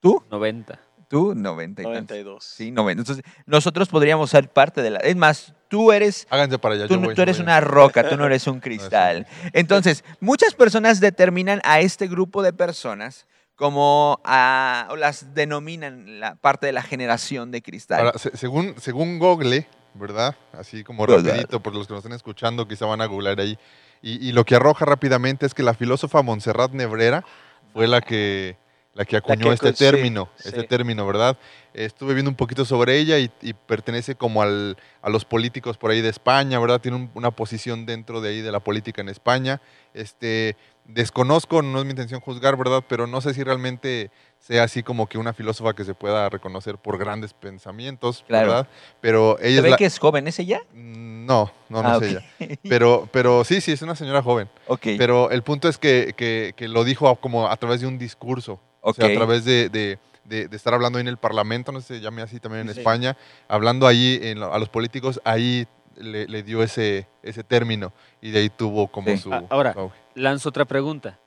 [0.00, 0.24] tú?
[0.30, 0.80] 90.
[1.08, 1.94] Tú, 90 y tantos.
[1.94, 2.44] 92.
[2.44, 3.00] Sí, 90.
[3.02, 4.98] Entonces, nosotros podríamos ser parte de la...
[4.98, 6.26] Es más, tú eres...
[6.30, 6.88] Háganse para allá.
[6.88, 7.44] Tú, yo voy, tú yo eres voy.
[7.44, 9.26] una roca, tú no eres un cristal.
[9.52, 16.34] Entonces, muchas personas determinan a este grupo de personas como a, o las denominan la
[16.34, 18.00] parte de la generación de cristal.
[18.06, 20.34] Ahora, se- según, según Google, ¿verdad?
[20.52, 21.24] Así como ¿Verdad?
[21.30, 23.58] rapidito, por los que nos están escuchando, quizá van a googlear ahí.
[24.02, 27.24] Y, y lo que arroja rápidamente es que la filósofa Montserrat Nebrera
[27.72, 28.58] fue la que,
[28.96, 30.48] la que acuñó que este término, sí.
[30.48, 31.36] este término, ¿verdad?
[31.74, 35.90] Estuve viendo un poquito sobre ella y, y pertenece como al, a los políticos por
[35.90, 36.80] ahí de España, ¿verdad?
[36.80, 39.60] Tiene un- una posición dentro de ahí de la política en España.
[39.92, 40.56] Este,
[40.86, 42.82] desconozco, no es mi intención juzgar, ¿verdad?
[42.88, 46.78] Pero no sé si realmente sea así como que una filósofa que se pueda reconocer
[46.78, 48.48] por grandes pensamientos, Claro.
[48.48, 48.68] ¿verdad?
[49.02, 49.76] Pero ella ¿Se es ve la...
[49.76, 50.26] que es joven?
[50.28, 50.60] ¿Es ella?
[50.72, 52.22] Mm, No, no, no Ah, es ella.
[52.62, 54.48] Pero, pero sí, sí, es una señora joven.
[54.68, 57.98] Ok, Pero el punto es que, que- que lo dijo como a través de un
[57.98, 58.60] discurso.
[58.88, 61.80] O sea, a través de, de- de, de estar hablando ahí en el Parlamento, no
[61.80, 62.80] sé se llame así también en Sí.
[62.80, 63.16] España,
[63.48, 68.40] hablando ahí en a los políticos, ahí le, le dio ese, ese término y de
[68.40, 69.18] ahí tuvo como Sí.
[69.18, 69.32] su...
[69.32, 69.74] Ah, ahora.
[70.14, 71.18] Lanzo otra pregunta.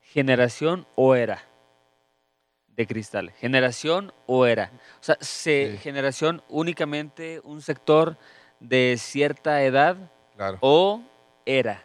[0.00, 1.44] ¿Generación o era
[2.68, 3.30] de cristal?
[3.38, 4.70] ¿Generación o era?
[5.00, 5.78] O sea, ¿se, Sí.
[5.78, 8.16] ¿generación únicamente un sector
[8.60, 9.96] de cierta edad
[10.36, 10.58] Claro.
[10.60, 11.02] o
[11.46, 11.84] era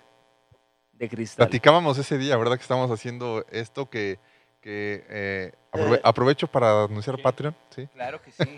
[0.94, 1.46] de cristal?
[1.48, 2.56] Platicábamos ese día, ¿verdad?
[2.58, 4.20] Que estábamos haciendo esto que,
[4.64, 7.22] que eh, aprove- aprovecho para anunciar Sí.
[7.22, 7.88] Patreon, ¿sí?
[7.94, 8.50] Claro que sí.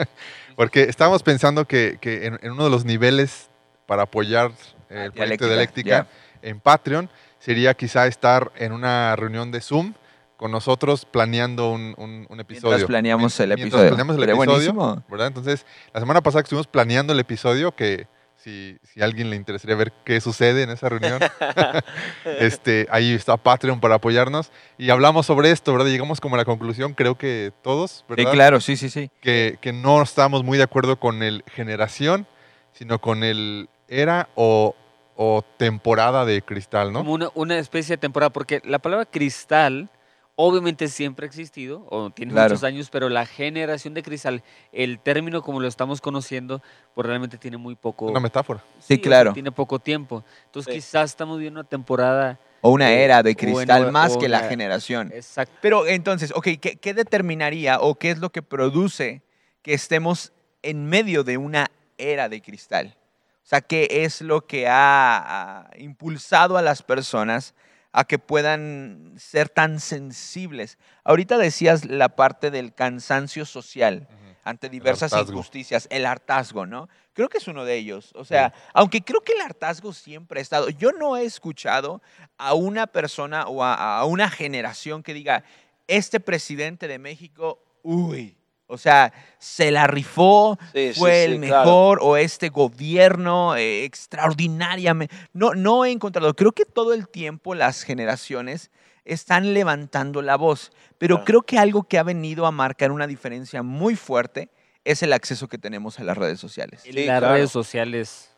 [0.56, 3.50] Porque estábamos pensando que, que en, en uno de los niveles
[3.88, 4.52] para apoyar
[4.90, 6.08] eh, el proyecto de Dialéctica
[6.42, 9.94] en Patreon sería quizá estar en una reunión de Zoom
[10.38, 12.70] con nosotros planeando un, un- un episodio.
[12.70, 13.88] Mientras planeamos el Mientras episodio.
[13.90, 15.04] planeamos el episodio, buenísimo.
[15.10, 15.28] ¿verdad?
[15.28, 19.76] Entonces, la semana pasada estuvimos planeando el episodio, que si, si a alguien le interesaría
[19.76, 21.20] ver qué sucede en esa reunión,
[22.40, 24.52] este, ahí está Patreon para apoyarnos.
[24.78, 25.88] Y hablamos sobre esto, ¿verdad?
[25.88, 28.32] Llegamos como a la conclusión, creo que todos, Sí, ¿verdad?
[28.32, 29.10] claro, sí, sí, sí.
[29.22, 32.28] que, que no estamos muy de acuerdo con el generación,
[32.74, 34.76] sino con el era o,
[35.16, 37.00] o temporada de cristal, ¿no?
[37.00, 39.90] Como una, una especie de temporada, porque la palabra cristal
[40.38, 42.50] obviamente siempre ha existido, o tiene Claro.
[42.50, 44.44] muchos años, pero la generación de cristal,
[44.74, 46.62] el término como lo estamos conociendo,
[46.94, 48.06] pues realmente tiene muy poco...
[48.08, 48.64] Una metáfora.
[48.80, 49.34] Sí, claro.
[49.34, 50.24] tiene poco tiempo.
[50.46, 50.80] Entonces Sí.
[50.80, 55.12] quizás estamos viendo una temporada O una era de cristal más que la generación.
[55.14, 55.54] exacta.
[55.62, 59.22] Pero entonces, ok, ¿qué, qué determinaría o qué es lo que produce
[59.62, 61.68] que estemos en medio de una
[61.98, 62.98] era de cristal?
[63.44, 67.54] O sea, ¿qué es lo que ha, ha impulsado a las personas
[67.98, 70.78] a que puedan ser tan sensibles?
[71.06, 74.10] Ahorita decías la parte del cansancio social
[74.44, 76.90] ante diversas injusticias, el hartazgo, ¿no?
[77.14, 78.12] Creo que es uno de ellos.
[78.16, 82.02] O sea, aunque creo que el hartazgo siempre ha estado, yo no he escuchado
[82.38, 85.46] a una persona o a, a una generación que diga,
[85.88, 92.00] este presidente de México, uy, o sea, se la rifó, Sí, fue sí, el mejor,
[92.02, 95.16] o este gobierno eh, extraordinariamente.
[95.34, 98.72] No, no he encontrado, creo que todo el tiempo las generaciones
[99.06, 101.26] están levantando la voz, pero Claro.
[101.26, 104.50] creo que algo que ha venido a marcar una diferencia muy fuerte
[104.84, 106.82] es el acceso que tenemos a las redes sociales.
[106.84, 107.34] Sí, las claro.
[107.34, 108.32] redes sociales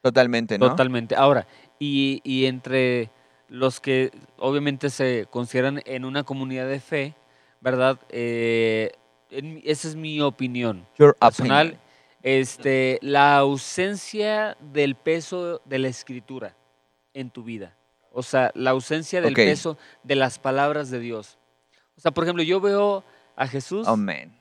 [0.00, 0.70] Totalmente, ¿no?
[0.70, 1.16] Totalmente.
[1.16, 1.46] Ahora,
[1.80, 3.10] y, y entre
[3.48, 7.14] los que obviamente se consideran en una comunidad de fe,
[7.60, 7.98] ¿verdad?
[8.08, 8.92] Eh,
[9.30, 11.68] en esa es mi opinión Your personal.
[11.68, 11.88] opinion.
[12.22, 16.56] Este, la ausencia del peso de la escritura
[17.14, 17.76] en tu vida.
[18.12, 21.38] O sea, la ausencia del peso de las palabras de Dios.
[21.96, 23.04] O sea, por ejemplo, yo veo
[23.36, 24.36] a Jesús, Amén.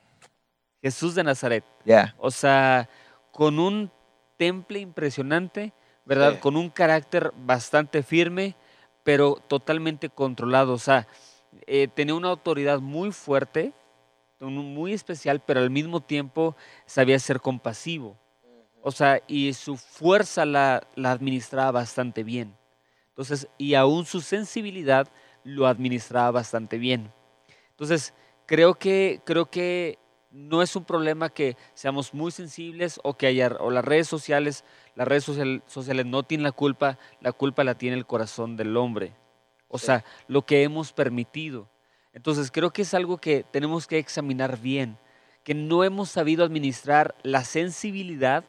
[0.81, 1.63] Jesús de Nazaret.
[1.85, 2.15] Ya.
[2.17, 2.89] O sea,
[3.31, 3.91] con un
[4.37, 5.73] temple impresionante,
[6.05, 6.39] ¿verdad?
[6.39, 8.55] Con un carácter bastante firme,
[9.03, 10.73] pero totalmente controlado.
[10.73, 11.07] O sea,
[11.65, 13.73] eh, tenía una autoridad muy fuerte,
[14.39, 18.17] muy especial, pero al mismo tiempo sabía ser compasivo.
[18.81, 22.55] O sea, y su fuerza la, la administraba bastante bien.
[23.09, 25.07] Entonces, y aún su sensibilidad
[25.43, 27.11] lo administraba bastante bien.
[27.71, 28.13] Entonces,
[28.45, 29.97] creo que, creo que
[30.31, 34.63] no es un problema que seamos muy sensibles o que haya, o las redes sociales,
[34.95, 38.77] las redes social- sociales no tienen la culpa, la culpa la tiene el corazón del
[38.77, 39.13] hombre.
[39.67, 39.87] O Sí.
[39.87, 41.67] sea, lo que hemos permitido.
[42.17, 44.97] Entonces, creo que es algo que tenemos que examinar bien,
[45.43, 48.43] que no hemos sabido administrar la sensibilidad,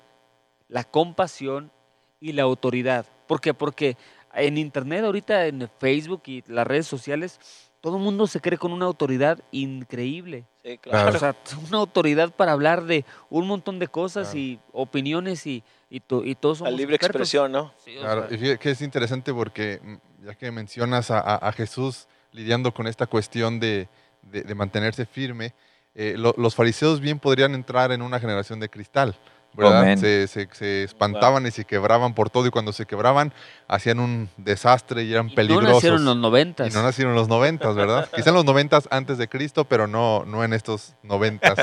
[0.68, 1.70] la compasión
[2.18, 3.04] y la autoridad.
[3.26, 3.52] ¿Por qué?
[3.52, 3.98] Porque
[4.33, 7.38] en Internet, ahorita en Facebook y las redes sociales,
[7.83, 10.46] todo el mundo se cree con una autoridad increíble.
[10.64, 11.11] Sí, Claro.
[11.12, 11.16] claro.
[11.16, 11.37] O sea,
[11.68, 14.38] una autoridad para hablar de un montón de cosas Claro.
[14.40, 17.20] y opiniones y, y, to- y todos somos La libre expertos.
[17.20, 17.74] expresión, ¿no?
[17.85, 21.37] Sí, Claro, sea, y fíjate que es interesante porque mm, ya que mencionas a, a-
[21.48, 23.88] a Jesús lidiando con esta cuestión de,
[24.22, 25.54] de- de mantenerse firme,
[25.94, 29.16] eh, lo- los fariseos bien podrían entrar en una generación de cristal,
[29.54, 29.80] ¿verdad?
[29.98, 33.32] Se, se- se espantaban y se quebraban por todo y cuando se quebraban
[33.66, 35.74] hacían un desastre y eran y no peligrosos.
[35.74, 36.68] nacieron en los noventas.
[36.68, 38.08] Y no nacieron en los noventas, ¿verdad?
[38.14, 41.58] Quizá en los noventas antes de Cristo, pero no, no en estos noventas,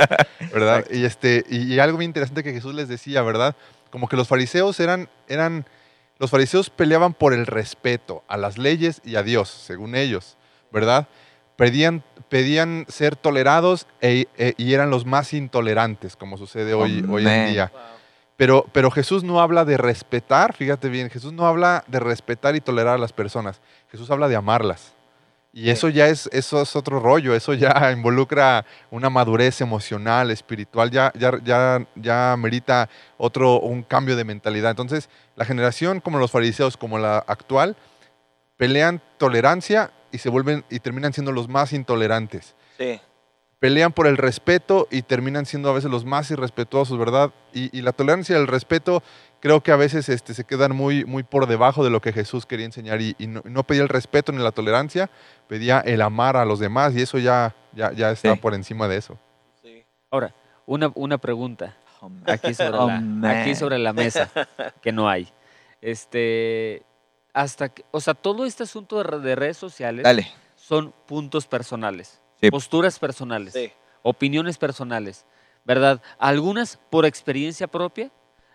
[0.54, 0.86] ¿verdad?
[0.91, 3.56] Y, este, y, y algo bien interesante que Jesús les decía, ¿verdad?
[3.91, 5.65] Como que los fariseos eran, eran,
[6.17, 10.36] los fariseos peleaban por el respeto a las leyes y a Dios, según ellos,
[10.76, 11.08] ¿verdad?
[11.56, 17.26] Pedían, pedían ser tolerados e- e- y eran los más intolerantes, como sucede hoy, hoy
[17.26, 17.72] en día.
[18.36, 22.60] Pero, pero Jesús no habla de respetar, fíjate bien, Jesús no habla de respetar y
[22.60, 23.62] tolerar a las personas.
[23.90, 24.94] Jesús habla de amarlas.
[25.54, 30.92] Y eso ya es, eso es otro rollo, eso ya involucra una madurez emocional, espiritual,
[30.92, 34.72] ya, ya, ya, ya merita otro, un cambio de mentalidad.
[34.72, 37.78] Entonces, la generación como los fariseos, como la actual,
[38.58, 42.56] pelean tolerancia y se vuelven y terminan siendo los más intolerantes.
[42.78, 42.99] Sí.
[43.60, 47.32] pelean por el respeto y terminan siendo a veces los más irrespetuosos, ¿verdad?
[47.54, 49.01] Y, y la tolerancia y el respeto
[49.39, 52.45] creo que a veces este, se quedan muy, muy por debajo de lo que Jesús
[52.45, 55.10] quería enseñar y, y no, no pedía el respeto ni la tolerancia,
[55.47, 58.39] pedía el amar a los demás y eso ya, ya, ya está Sí.
[58.39, 59.17] por encima de eso.
[59.63, 59.84] Sí.
[60.12, 60.36] Ahora,
[60.67, 61.75] una, una pregunta
[62.28, 63.25] aquí sobre, Oh, la, man.
[63.25, 64.30] aquí sobre la mesa,
[64.82, 65.28] que no hay.
[65.82, 66.84] Este,
[67.36, 70.28] hasta que, o sea, todo este asunto de, re- de redes sociales Dale.
[70.56, 72.50] son puntos personales, Sí.
[72.50, 73.71] posturas personales, Sí.
[74.04, 75.26] opiniones personales,
[75.65, 76.02] ¿verdad?
[76.17, 78.10] Algunas por experiencia propia,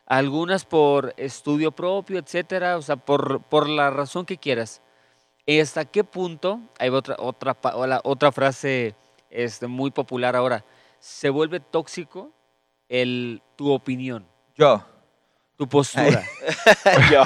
[0.06, 4.80] algunas por estudio propio, etcétera, o sea, por, por la razón que quieras.
[5.44, 7.56] ¿Y hasta qué punto, hay otra, otra,
[8.04, 8.94] otra frase
[9.28, 10.64] este, muy popular ahora,
[11.00, 12.30] se vuelve tóxico
[12.88, 14.82] el, tu opinión, Yo.
[15.60, 16.24] Tu postura?
[17.12, 17.22] Yo.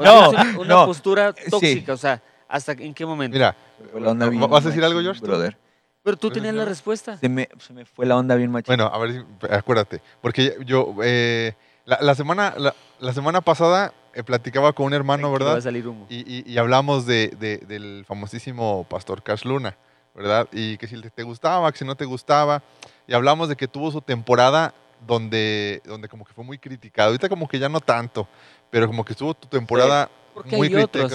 [0.00, 1.50] No, una, una no, postura sí.
[1.50, 3.34] tóxica, o sea, ¿hasta en qué momento?
[3.34, 3.56] Mira,
[3.90, 5.20] Fue la onda ¿Va- bien vas a decir algo, George?
[5.20, 5.56] Brother.
[6.04, 7.16] Pero tú ¿Puedes tenías la respuesta.
[7.18, 8.66] Se me, se me fue la onda bien machín.
[8.76, 13.92] bueno, a ver, si- acuérdate, porque yo eh, la, la semana, la, la semana pasada
[14.14, 15.54] eh, platicaba con un hermano, Tranquilo, ¿verdad?
[15.54, 16.06] Va a salir humo.
[16.08, 19.76] Y, y- y hablamos de, de- del famosísimo pastor Cash Luna,
[20.14, 20.46] ¿verdad?
[20.52, 22.62] Y que si te gustaba, que si no te gustaba.
[23.08, 24.72] Y hablamos de que tuvo su temporada
[25.06, 27.08] donde, donde como que fue muy criticado.
[27.08, 28.28] Ahorita como que ya no tanto,
[28.70, 31.12] pero como que estuvo tu temporada Porque muy hay otros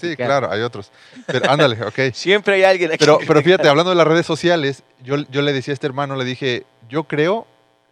[0.00, 0.90] Sí, claro, hay otros.
[1.26, 1.98] Pero ándale, ok.
[2.12, 3.04] Siempre hay alguien aquí.
[3.04, 6.16] Pero, pero fíjate, hablando de las redes sociales, yo, yo le decía a este hermano,
[6.16, 7.46] le dije, yo creo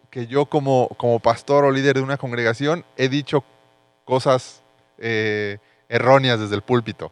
[0.09, 3.43] que yo como, como pastor o líder de una congregación he dicho
[4.03, 4.61] cosas
[4.97, 7.11] eh, erróneas desde el púlpito.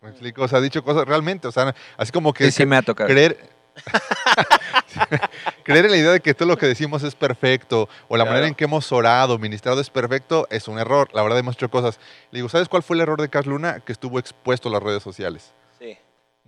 [0.00, 0.42] ¿Me explico?
[0.42, 2.82] O sea, he dicho cosas realmente, o sea, así como que Sí, sí me ha
[2.82, 3.08] tocado.
[3.08, 3.57] creer...
[5.64, 8.46] creer en la idea de que todo lo que decimos es perfecto o la manera
[8.46, 11.08] en que hemos orado, ministrado es perfecto, es un error.
[11.12, 11.98] La verdad hemos hecho cosas.
[12.30, 13.80] Le digo, ¿sabes cuál fue el error de Carl Luna?
[13.80, 15.52] Que estuvo expuesto a las redes sociales.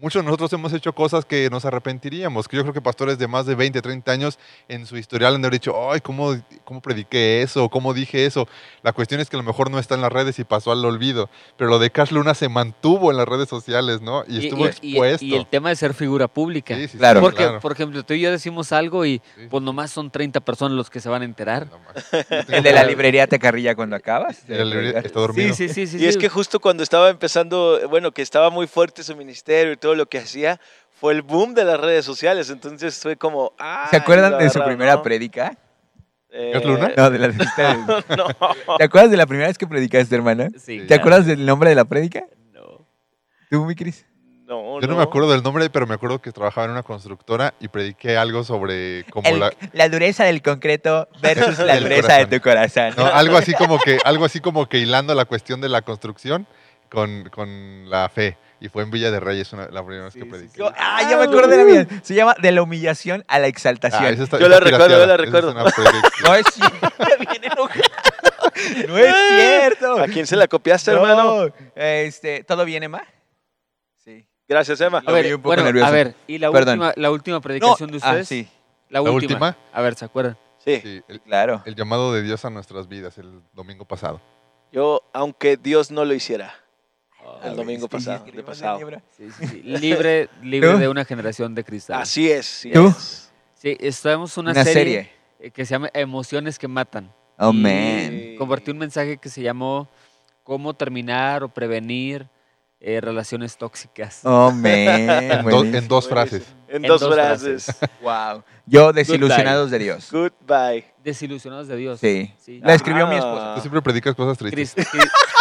[0.00, 3.28] Muchos de nosotros hemos hecho cosas que nos arrepentiríamos, que yo creo que pastores de
[3.28, 6.34] más de 20, 30 años en su historial han de haber dicho, ay, ¿cómo,
[6.64, 7.68] ¿cómo prediqué eso?
[7.68, 8.48] ¿Cómo dije eso?
[8.82, 10.82] La cuestión es que a lo mejor no está en las redes y pasó al
[10.86, 14.24] olvido, pero lo de Cash Luna se mantuvo en las redes sociales, ¿no?
[14.26, 15.24] Y, estuvo y- expuesto.
[15.26, 16.74] y el tema de ser figura pública.
[16.76, 17.20] Sí, sí, sí, Claro.
[17.20, 17.60] Porque, claro.
[17.60, 19.48] por ejemplo, tú y yo decimos algo y Sí.
[19.50, 21.66] pues nomás son 30 personas los que se van a enterar.
[21.70, 22.06] Más.
[22.48, 24.40] El de la librería te carrilla cuando acabas.
[24.48, 25.54] El de la librería está dormido.
[25.54, 26.02] Sí, sí, sí, sí.
[26.02, 26.20] Y es sí.
[26.20, 30.06] que justo cuando estaba empezando, bueno, que estaba muy fuerte su ministerio y todo lo
[30.06, 30.60] que hacía,
[30.92, 32.50] fue el boom de las redes sociales.
[32.50, 33.52] Entonces fue como.
[33.58, 35.02] ah, ¿Se acuerdan de su primera ¿no?
[35.02, 35.56] prédica?
[36.32, 36.92] Eh, ¿Es Luna?
[36.96, 37.78] No, de la de ustedes.
[38.16, 38.76] no.
[38.78, 40.48] ¿Te acuerdas de la primera vez que predicaste, hermana?
[40.58, 41.00] Sí, ¿Te claro.
[41.02, 42.24] acuerdas del nombre de la prédica?
[42.52, 42.86] No.
[43.50, 44.06] ¿Tú, mi Cris?
[44.46, 47.54] No, Yo no me acuerdo del nombre, pero me acuerdo que trabajaba en una constructora
[47.60, 49.52] y prediqué algo sobre como El- la...
[49.72, 49.88] la...
[49.88, 52.30] dureza del concreto versus la dureza corazón.
[52.30, 52.94] de tu corazón.
[52.96, 56.48] No, algo así como que, algo así como que hilando la cuestión de la construcción
[56.90, 58.36] con, con la fe.
[58.60, 60.58] Y fue en Villa de Reyes una- la primera vez que Sí, sí, prediqué.
[60.58, 61.86] Yo- ah, ya me acuerdo de la mía.
[62.02, 64.04] Se llama De la humillación a la exaltación.
[64.04, 65.22] Ah, esa está- Yo está la recuerdo, yo la pirateada.
[65.22, 65.50] Esa es recuerdo.
[65.52, 66.88] una predic- No es cierto.
[67.30, 67.82] Bien enojado.
[68.88, 69.98] No es cierto.
[70.02, 71.46] ¿A quién se la copiaste, hermano?
[71.46, 71.54] No.
[71.74, 73.02] Este, ¿Todo bien, Emma?
[74.04, 74.26] Sí.
[74.46, 74.98] Gracias, Emma.
[74.98, 75.86] A Lo vi ver, un poco bueno, nervioso.
[75.86, 76.80] a ver, ¿y la Perdón.
[76.80, 78.28] última, la última No, predicación de ah, ustedes?
[78.28, 78.48] sí,
[78.90, 79.14] La ¿La última.
[79.34, 79.56] última?
[79.72, 80.36] A ver, ¿se acuerdan?
[80.58, 80.80] Sí.
[80.82, 81.62] sí, el, claro.
[81.64, 84.20] el llamado de Dios a nuestras vidas el domingo pasado.
[84.72, 86.54] Yo, aunque Dios no lo hiciera.
[87.44, 88.78] El domingo pasado, sí, de pasado.
[89.16, 89.62] Sí, sí, sí.
[89.64, 90.78] Libre, libre ¿Tú?
[90.78, 92.00] de una generación de cristal.
[92.02, 92.46] Así es.
[92.46, 92.88] sí ¿Tú?
[92.88, 93.30] es.
[93.54, 95.12] Sí, estamos una, Una serie, serie.
[95.38, 97.12] eh, que se llama Emociones que Matan.
[97.38, 98.36] Oh, man.
[98.38, 99.88] Compartí un mensaje que se llamó
[100.44, 102.26] Cómo terminar o prevenir
[102.80, 104.20] eh, relaciones tóxicas.
[104.24, 104.64] Oh, man.
[105.30, 106.42] En, do- en dos frases.
[106.68, 107.66] En, En dos, dos frases.
[108.02, 108.42] Wow.
[108.66, 110.08] Yo, desilusionados de Dios.
[110.12, 110.84] Goodbye.
[111.04, 112.00] Desilusionados de Dios.
[112.00, 112.32] Sí.
[112.38, 112.60] Sí.
[112.62, 113.54] La escribió mi esposa.
[113.56, 114.86] Tú siempre predicas cosas tristes.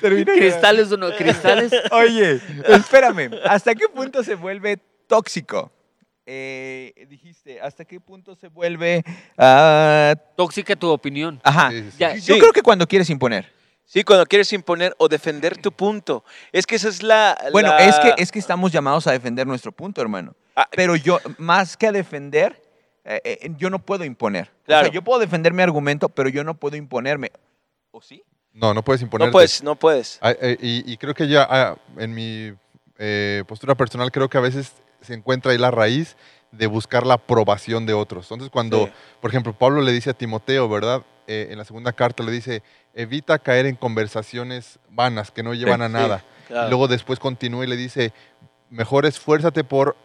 [0.00, 1.72] cri- cristales o no, cristales.
[1.92, 3.30] Oye, espérame.
[3.44, 5.70] ¿Hasta qué punto se vuelve tóxico?
[6.24, 9.02] Eh, dijiste, ¿hasta qué punto se vuelve...
[9.36, 11.40] ah, Tóxica tu opinión.
[11.42, 11.70] ajá.
[11.70, 11.96] Sí, sí, sí.
[11.98, 13.50] Ya, Yo creo que cuando quieres imponer.
[13.84, 16.24] Sí, cuando quieres imponer o defender tu punto.
[16.52, 17.36] Es que esa es la.
[17.52, 20.34] Bueno, la- es, que, es que estamos llamados a defender nuestro punto, hermano.
[20.56, 22.62] Ah, Pero yo, más que a defender,
[23.04, 24.48] eh, eh, yo no puedo imponer.
[24.62, 24.84] O Claro.
[24.84, 27.32] sea, yo puedo defender mi argumento, pero yo no puedo imponerme.
[27.90, 28.22] ¿O sí?
[28.54, 29.28] No, no puedes imponerte.
[29.28, 30.18] no puedes, no puedes.
[30.20, 32.52] Ah, eh, y, y creo que ya ah, en mi
[32.98, 36.16] eh, postura personal creo que a veces se encuentra ahí la raíz
[36.50, 38.26] de buscar la aprobación de otros.
[38.30, 38.92] Entonces cuando, Sí.
[39.20, 41.02] por ejemplo, Pablo le dice a Timoteo, ¿verdad?
[41.26, 42.62] Eh, en la segunda carta le dice,
[42.94, 46.24] evita caer en conversaciones vanas que no llevan a Sí, nada.
[46.46, 46.66] claro.
[46.66, 48.12] Y luego después continúa y le dice,
[48.68, 49.96] mejor esfuérzate por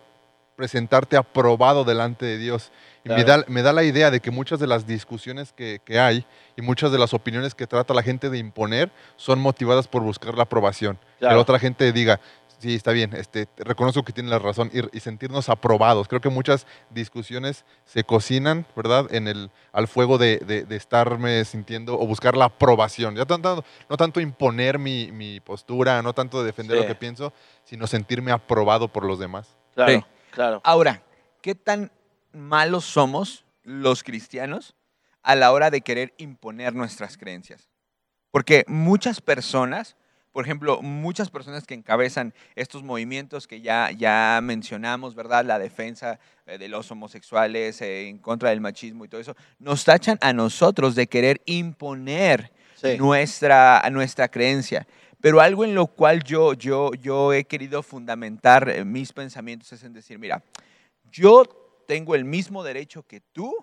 [0.67, 2.71] presentarte aprobado delante de Dios.
[3.05, 5.97] Y me, da, me da la idea de que muchas de las discusiones que, que
[5.99, 6.25] hay
[6.57, 10.33] y muchas de las opiniones que trata la gente de imponer son motivadas por buscar
[10.35, 10.97] la aprobación.
[10.97, 11.35] Que Claro.
[11.35, 12.19] la otra gente diga,
[12.59, 16.07] sí, está bien, este, reconozco que tiene la razón y, y sentirnos aprobados.
[16.07, 19.05] Creo que muchas discusiones se cocinan, ¿verdad?
[19.13, 23.15] En el, al fuego de, de- de estarme sintiendo o buscar la aprobación.
[23.15, 26.81] Ya tanto, no tanto imponer mi, mi postura, no tanto defender Sí.
[26.83, 27.31] lo que pienso,
[27.63, 29.47] sino sentirme aprobado por los demás.
[29.75, 30.05] Claro, Sí.
[30.37, 30.61] Claro.
[30.63, 31.01] Ahora,
[31.41, 31.91] ¿qué tan
[32.31, 34.75] malos somos los cristianos
[35.23, 37.69] a la hora de querer imponer nuestras creencias?
[38.29, 39.95] Porque muchas personas,
[40.31, 45.43] por ejemplo, muchas personas que encabezan estos movimientos que ya, ya mencionamos, ¿verdad?
[45.43, 49.83] La defensa eh, de los homosexuales, eh, en contra del machismo y todo eso, nos
[49.83, 52.95] tachan a nosotros de querer imponer Sí.
[52.95, 54.85] nuestra, nuestra creencia.
[55.19, 59.83] Pero algo en lo cual yo, yo, yo he querido fundamentar eh, mis pensamientos es
[59.83, 60.43] en decir, mira,
[61.11, 61.43] yo
[61.87, 63.55] tengo el mismo derecho que tú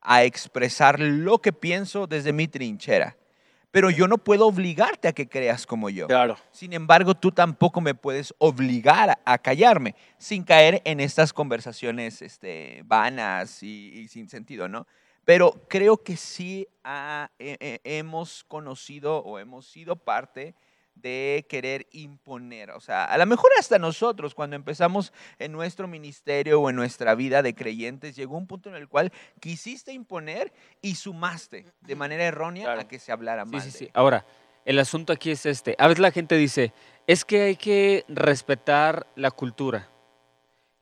[0.00, 3.16] a expresar lo que pienso desde mi trinchera,
[3.70, 6.06] pero yo no puedo obligarte a que creas como yo.
[6.06, 6.36] Claro.
[6.50, 12.82] Sin embargo, tú tampoco me puedes obligar a, callarme sin caer en estas conversaciones este,
[12.86, 14.86] vanas y, y sin sentido, ¿no?
[15.24, 16.66] Pero creo que sí
[17.38, 20.54] he- hemos conocido o hemos sido parte
[21.00, 22.70] de querer imponer.
[22.72, 27.14] O sea, a lo mejor hasta nosotros, cuando empezamos en nuestro ministerio o en nuestra
[27.14, 32.24] vida de creyentes, llegó un punto en el cual quisiste imponer y sumaste de manera
[32.24, 32.80] errónea Claro.
[32.80, 33.60] a que se hablara Sí, mal.
[33.62, 33.90] sí, de- sí.
[33.94, 34.26] Ahora,
[34.64, 35.74] el asunto aquí es este.
[35.78, 36.72] A veces la gente dice,
[37.06, 39.88] es que hay que respetar la cultura.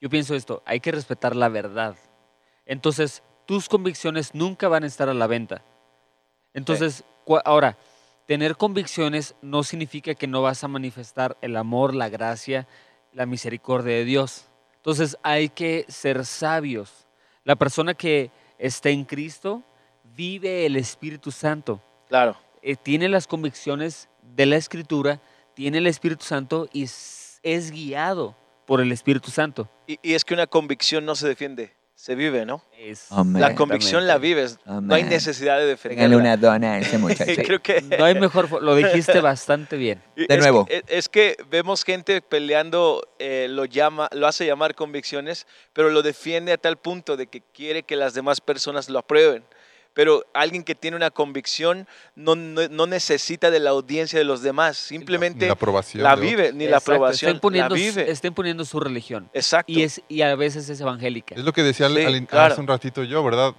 [0.01, 1.97] Yo pienso esto, hay que respetar la verdad.
[2.67, 5.63] Entonces, tus convicciones nunca van a estar a la venta.
[6.53, 7.05] Entonces,
[7.45, 7.77] ahora,
[8.27, 12.67] tener convicciones no significa que no vas a manifestar el amor, la gracia,
[13.13, 14.47] la misericordia de Dios.
[14.77, 17.07] Entonces, hay que ser sabios.
[17.45, 19.63] La persona que está en Cristo
[20.17, 22.37] vive el Espíritu Santo Claro.
[22.63, 25.21] eh, tiene las convicciones de la Escritura,
[25.55, 28.37] tiene el Espíritu Santo y es guiado
[28.67, 29.69] por el Espíritu Santo.
[29.87, 32.63] Y, y es que una convicción no se defiende, se vive, ¿no?
[33.11, 33.41] Amén.
[33.41, 36.15] La convicción la vives, no hay necesidad de defenderla.
[36.19, 37.25] una dona a ese muchacho.
[37.47, 40.03] Creo que No hay mejor, lo dijiste bastante bien.
[40.15, 40.67] De es nuevo.
[40.67, 46.03] que- es que vemos gente peleando, eh, lo, llama, lo hace llamar convicciones, pero lo
[46.03, 49.43] defiende a tal punto de que quiere que las demás personas lo aprueben.
[49.97, 54.43] Pero alguien que tiene una convicción no, no, no necesita de la audiencia de los
[54.43, 56.21] demás, simplemente la aprobación.
[56.21, 58.85] vive, ni la aprobación, está imponiendo, la su- vive.
[58.85, 59.31] religión.
[59.33, 59.73] Exacto.
[59.73, 61.35] Y, es, y a veces es evangélica.
[61.35, 62.53] Es lo que decía al- Sí, al in- claro.
[62.53, 63.55] hace un ratito yo, ¿verdad?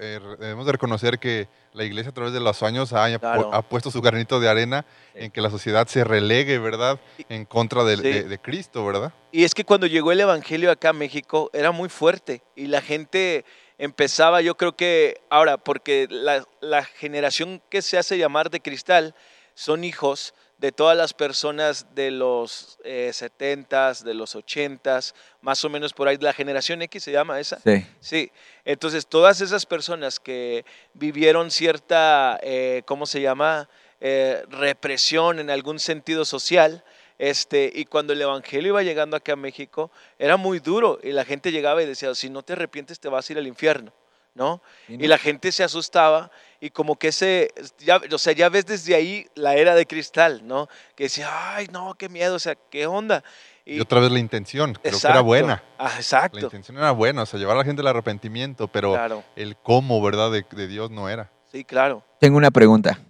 [0.00, 3.54] Eh, debemos de reconocer que la iglesia a través de los años ha, Claro.
[3.54, 5.20] ha puesto su granito de arena Sí.
[5.26, 6.98] en que la sociedad se relegue, ¿verdad?
[7.28, 8.02] En contra de, Sí.
[8.02, 9.12] de- de Cristo, ¿verdad?
[9.30, 12.80] Y es que cuando llegó el Evangelio acá a México era muy fuerte y la
[12.80, 13.44] gente
[13.78, 19.14] empezaba, yo creo que ahora, porque la, la generación que se hace llamar de cristal
[19.54, 25.70] son hijos de todas las personas de los eh, 70s, de los 80s, más o
[25.70, 27.60] menos por ahí, la generación X se llama esa.
[27.60, 27.86] Sí.
[28.00, 28.32] Sí,
[28.64, 30.64] entonces todas esas personas que
[30.94, 33.68] vivieron cierta, eh, ¿cómo se llama?
[34.00, 36.84] Eh, represión en algún sentido social,
[37.18, 41.24] este, y cuando el Evangelio iba llegando acá a México, era muy duro, y la
[41.24, 43.92] gente llegaba y decía, si no te arrepientes te vas a ir al infierno,
[44.34, 44.62] ¿no?
[44.86, 48.94] Y la gente se asustaba y como que ese, ya, o sea, ya ves desde
[48.94, 50.68] ahí la era de cristal, ¿no?
[50.94, 53.24] Que decía, ay, no, qué miedo, o sea, ¿qué onda?
[53.64, 55.62] Y, otra vez la intención, creo que era buena.
[55.76, 58.92] Ah, La exacto, intención era buena, o sea, llevar a la gente al arrepentimiento, pero
[58.92, 60.30] claro, el cómo, ¿verdad?
[60.30, 61.30] De, de Dios no era.
[61.50, 62.04] sí, claro.
[62.20, 63.00] Tengo una pregunta.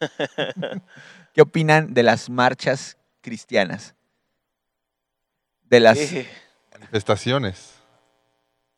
[1.34, 3.94] ¿Qué opinan de las marchas cristianas?
[5.62, 5.98] De las...
[5.98, 6.26] Sí.
[6.72, 7.74] Manifestaciones.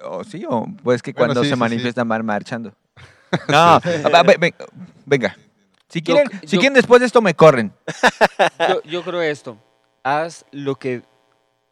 [0.01, 0.45] ¿O sí?
[0.49, 1.61] ¿O pues que Bueno, cuando sí, se sí, sí.
[1.61, 2.73] manifiestan van marchando?
[3.49, 4.55] No, ve-
[5.07, 5.37] venga.
[5.89, 7.73] Si Yo- quieren, si yo- quieren después de esto me corren.
[8.69, 9.59] Yo, yo creo esto.
[10.05, 11.03] Haz lo que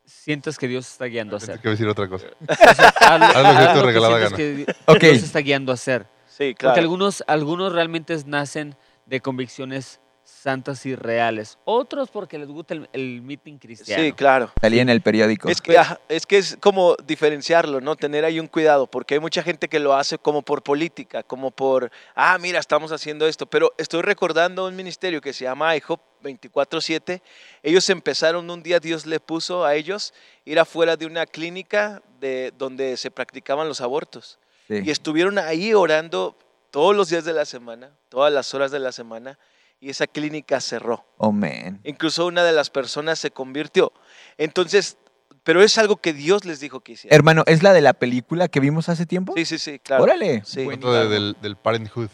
[0.05, 1.61] sientas que Dios está guiando a hacer.
[1.65, 2.27] a decir otra cosa.
[2.49, 4.37] O sea, haz, Haz lo que haz tu lo que regalada sientas gana.
[4.37, 5.01] que Di- Ok.
[5.01, 6.07] Dios está guiando a hacer.
[6.27, 6.73] Sí, claro.
[6.75, 10.01] Porque algunos, algunos realmente nacen de convicciones
[10.33, 11.59] santas y reales.
[11.65, 14.03] Otros porque les gusta el, el meeting cristiano.
[14.03, 14.51] Sí, claro.
[14.61, 15.49] Salí en el periódico.
[15.49, 17.97] Es que, ajá, es que es como diferenciarlo, ¿no?
[17.97, 21.51] Tener ahí un cuidado, porque hay mucha gente que lo hace como por política, como
[21.51, 23.47] por, ah, mira, estamos haciendo esto.
[23.47, 27.21] Pero estoy recordando un ministerio que se llama IHOP 24-7.
[27.63, 30.13] Ellos empezaron un día, Dios le puso a ellos
[30.45, 34.39] ir afuera de una clínica de, donde se practicaban los abortos.
[34.69, 34.81] Sí.
[34.85, 36.37] Y estuvieron ahí orando
[36.71, 39.39] todos los días de la semana, todas las horas de la semana,
[39.83, 41.05] y esa clínica cerró.
[41.19, 41.81] Oh, man.
[41.83, 43.93] Incluso una de las personas se convirtió.
[44.39, 44.97] Entonces,
[45.43, 47.17] pero es algo que Dios les dijo que hicieran.
[47.17, 49.35] Hermano, ¿es la de la película que vimos hace tiempo?
[49.37, 50.05] Sí, sí, sí, claro.
[50.05, 50.43] Órale.
[50.45, 52.09] Sí, de- del, del Parenthood.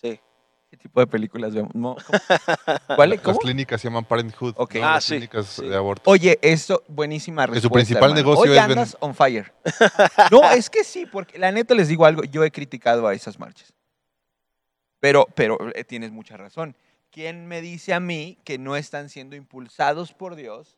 [0.00, 0.18] sí.
[0.70, 1.74] ¿Qué tipo de películas vemos?
[1.74, 2.18] No, ¿cómo?
[2.96, 3.18] ¿Cuál es?
[3.18, 3.38] Las ¿Cómo?
[3.38, 4.54] clínicas se llaman Parenthood.
[4.56, 4.74] Ok.
[4.76, 4.84] ¿no?
[4.86, 5.66] Ah, Las sí, clínicas sí.
[5.68, 6.10] de aborto.
[6.10, 7.68] Oye, eso, buenísima Que respuesta.
[7.68, 8.14] su principal hermano.
[8.16, 9.52] negocio Hoy es ven- andas on fire.
[10.30, 13.38] No, es que sí, porque la neta les digo algo, yo he criticado a esas
[13.38, 13.72] marchas.
[14.98, 16.74] Pero, pero eh, tienes mucha razón.
[17.16, 20.76] ¿Quién me dice a mí que no están siendo impulsados por Dios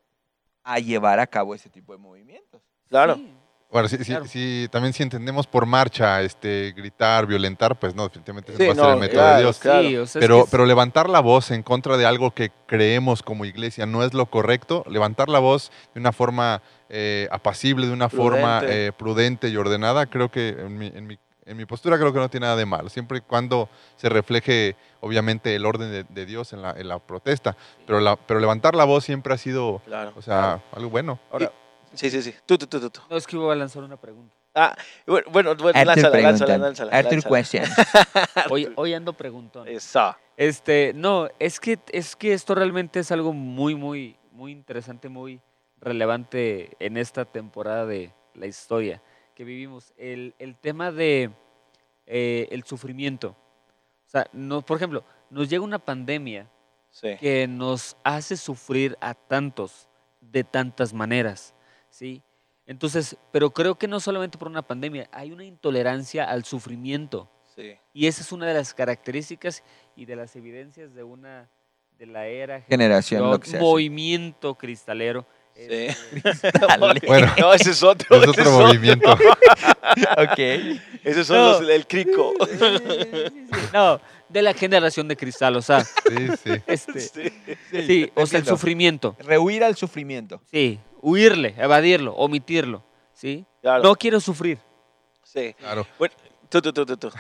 [0.63, 2.63] a llevar a cabo ese tipo de movimientos?
[2.89, 3.17] Claro.
[3.17, 3.35] Sí.
[3.73, 4.25] Bueno, sí, sí, Claro.
[4.27, 8.73] sí, también si entendemos por marcha, este, gritar, violentar, pues no, definitivamente ese Sí, va
[8.73, 9.59] a ser el método claro, de Dios.
[9.59, 9.89] claro.
[9.89, 12.31] Sí, o sea, es Pero, que es- pero levantar la voz en contra de algo
[12.31, 17.27] que creemos como iglesia no es lo correcto, levantar la voz de una forma eh,
[17.33, 18.87] apacible, de una forma Prudente.
[18.87, 22.21] eh, prudente y ordenada, creo que en mi, en, mi, en mi postura creo que
[22.21, 26.27] no tiene nada de malo, siempre y cuando se refleje obviamente el orden de, de
[26.27, 29.81] Dios en la, en la protesta, pero, la, pero levantar la voz siempre ha sido,
[29.87, 30.13] Claro.
[30.17, 31.19] o sea, algo bueno.
[31.31, 31.53] Ahora,
[31.95, 32.35] Sí, sí, sí.
[32.45, 33.01] Tú, tú, tú, tú.
[33.09, 34.35] no es que iba a lanzar una pregunta.
[34.55, 34.77] Ah,
[35.07, 36.93] bueno, bueno, bueno, Arthur lánzala, lánzala, lánzala.
[36.93, 37.37] Arthur lánzala.
[37.37, 37.65] question.
[38.51, 39.67] Hoy, hoy ando preguntón.
[39.69, 40.19] Esa.
[40.37, 45.41] Este, no, es que, es que esto realmente es algo muy, muy, muy interesante, muy
[45.81, 49.01] relevante en esta temporada de la historia
[49.35, 49.93] que vivimos.
[49.97, 51.31] El, el tema de
[52.07, 53.35] eh, el sufrimiento.
[54.09, 56.49] O sea, no, por ejemplo, nos llega una pandemia
[56.91, 57.17] Sí.
[57.21, 59.87] que nos hace sufrir a tantos
[60.23, 61.55] de tantas maneras,
[61.91, 62.23] ¿sí?
[62.67, 67.31] Entonces, pero creo que no solamente por una pandemia, hay una intolerancia al sufrimiento.
[67.55, 67.77] Sí.
[67.93, 69.63] Y esa es una de las características
[69.95, 71.49] y de las evidencias de una
[71.99, 73.65] de la era Generación, lo que se hace.
[73.65, 75.27] movimiento cristalero.
[75.59, 75.89] Sí.
[77.07, 77.33] Bueno.
[77.39, 78.17] No, ese es otro.
[78.17, 78.67] Es ese otro otro.
[78.67, 79.13] movimiento.
[79.13, 80.39] ok.
[81.05, 81.61] Esos son No.
[81.61, 82.33] los, el crico.
[83.73, 86.51] no, de la generación de cristal, o sea, Sí, sí.
[86.67, 87.33] este, Sí.
[87.87, 90.41] sí, o sea, el sufrimiento, Rehuir al sufrimiento.
[90.51, 92.85] sí, huirle, evadirlo, omitirlo,
[93.15, 93.47] ¿sí?
[93.63, 93.83] Claro.
[93.83, 94.59] No quiero sufrir.
[95.25, 95.55] Sí.
[95.59, 95.87] Claro.
[95.99, 96.15] Bueno,
[96.49, 97.11] tú, tú, tú, tú, tú.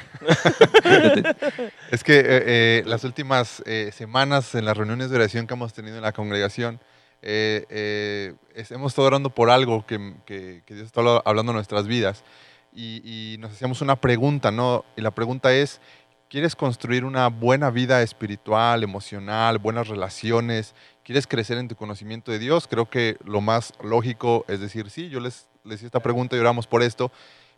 [1.91, 5.73] Es que eh, eh, las últimas eh, semanas en las reuniones de oración que hemos
[5.73, 6.81] tenido en la congregación,
[7.23, 11.53] eh, eh, es- hemos estado orando por algo que, que- que Dios está habla- hablando
[11.53, 12.25] en nuestras vidas
[12.73, 13.03] y,
[13.35, 14.85] y nos hacíamos una pregunta, ¿no?
[14.97, 15.81] Y la pregunta es,
[16.29, 20.75] ¿quieres construir una buena vida espiritual, emocional, buenas relaciones?
[21.03, 22.69] ¿Quieres crecer en tu conocimiento de Dios?
[22.69, 26.39] Creo que lo más lógico es decir, sí, yo les, les hice esta pregunta y
[26.39, 27.11] oramos por esto,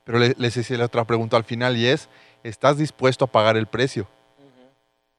[0.05, 2.09] pero le- les hice la otra pregunta al final y es,
[2.45, 4.09] ¿estás dispuesto a pagar el precio?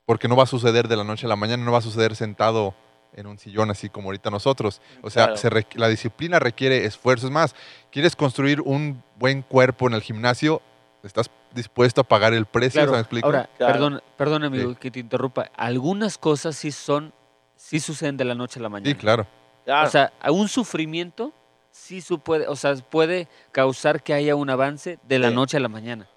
[0.06, 2.16] porque no va a suceder de la noche a la mañana, no va a suceder
[2.18, 2.74] sentado
[3.14, 4.82] en un sillón así como ahorita nosotros.
[5.02, 5.38] O sea, Claro.
[5.38, 7.28] se requ- la disciplina requiere esfuerzo.
[7.28, 7.56] Es más,
[7.92, 10.62] ¿quieres construir un buen cuerpo en el gimnasio?
[11.04, 12.80] ¿Estás dispuesto a pagar el precio?
[12.82, 12.92] Claro.
[12.94, 13.26] ¿Me explico?
[13.26, 13.74] Ahora, Claro.
[13.74, 14.78] perdón, perdón amigo Sí.
[14.80, 15.50] que te interrumpa.
[15.58, 17.14] Algunas cosas sí son,
[17.56, 18.90] sí suceden de la noche a la mañana.
[18.92, 19.28] sí, claro.
[19.66, 19.88] Claro.
[19.88, 21.34] O sea, un sufrimiento
[21.72, 25.36] sí su puede, o sea, puede causar que haya un avance de la Sí.
[25.36, 26.08] noche a la mañana.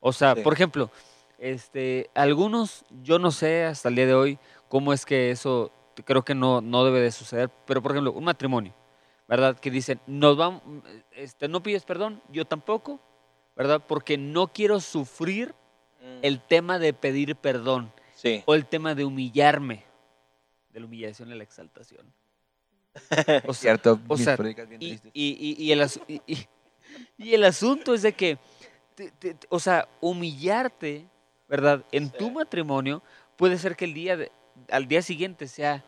[0.00, 0.42] O sea, Sí.
[0.42, 0.90] por ejemplo,
[1.38, 4.38] este, algunos, yo no sé hasta el día de hoy
[4.68, 5.70] cómo es que eso,
[6.04, 8.74] creo que no, no debe de suceder, pero por ejemplo, un matrimonio,
[9.28, 9.58] ¿verdad?
[9.58, 10.62] Que dicen, nos vamos,
[11.12, 13.00] este, no pides perdón, yo tampoco,
[13.56, 13.82] ¿verdad?
[13.86, 15.54] Porque no quiero sufrir
[16.00, 18.42] Mm, el tema de pedir perdón Sí.
[18.44, 19.84] o el tema de humillarme,
[20.68, 22.12] de la humillación y la exaltación.
[23.48, 24.36] O sea, Cierto, o sea,
[24.80, 26.46] y, y- y- y el, y- y-
[27.16, 28.36] y el asunto es de que,
[28.94, 31.06] te- te- te- o sea, humillarte,
[31.48, 31.82] ¿verdad?
[31.90, 33.02] En tu matrimonio
[33.36, 34.30] puede ser que el día de-
[34.70, 35.84] al día siguiente sea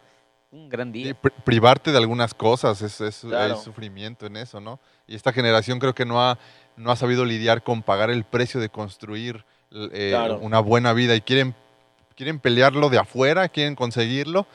[0.51, 1.12] un gran día.
[1.14, 3.55] pri- privarte de algunas cosas, es, es- Claro.
[3.57, 4.79] hay sufrimiento en eso, ¿no?
[5.07, 6.39] Y esta generación creo que no ha,
[6.77, 10.39] no ha sabido lidiar con pagar el precio de construir eh, Claro.
[10.39, 11.55] una buena vida y quieren,
[12.14, 14.47] quieren pelearlo de afuera, quieren conseguirlo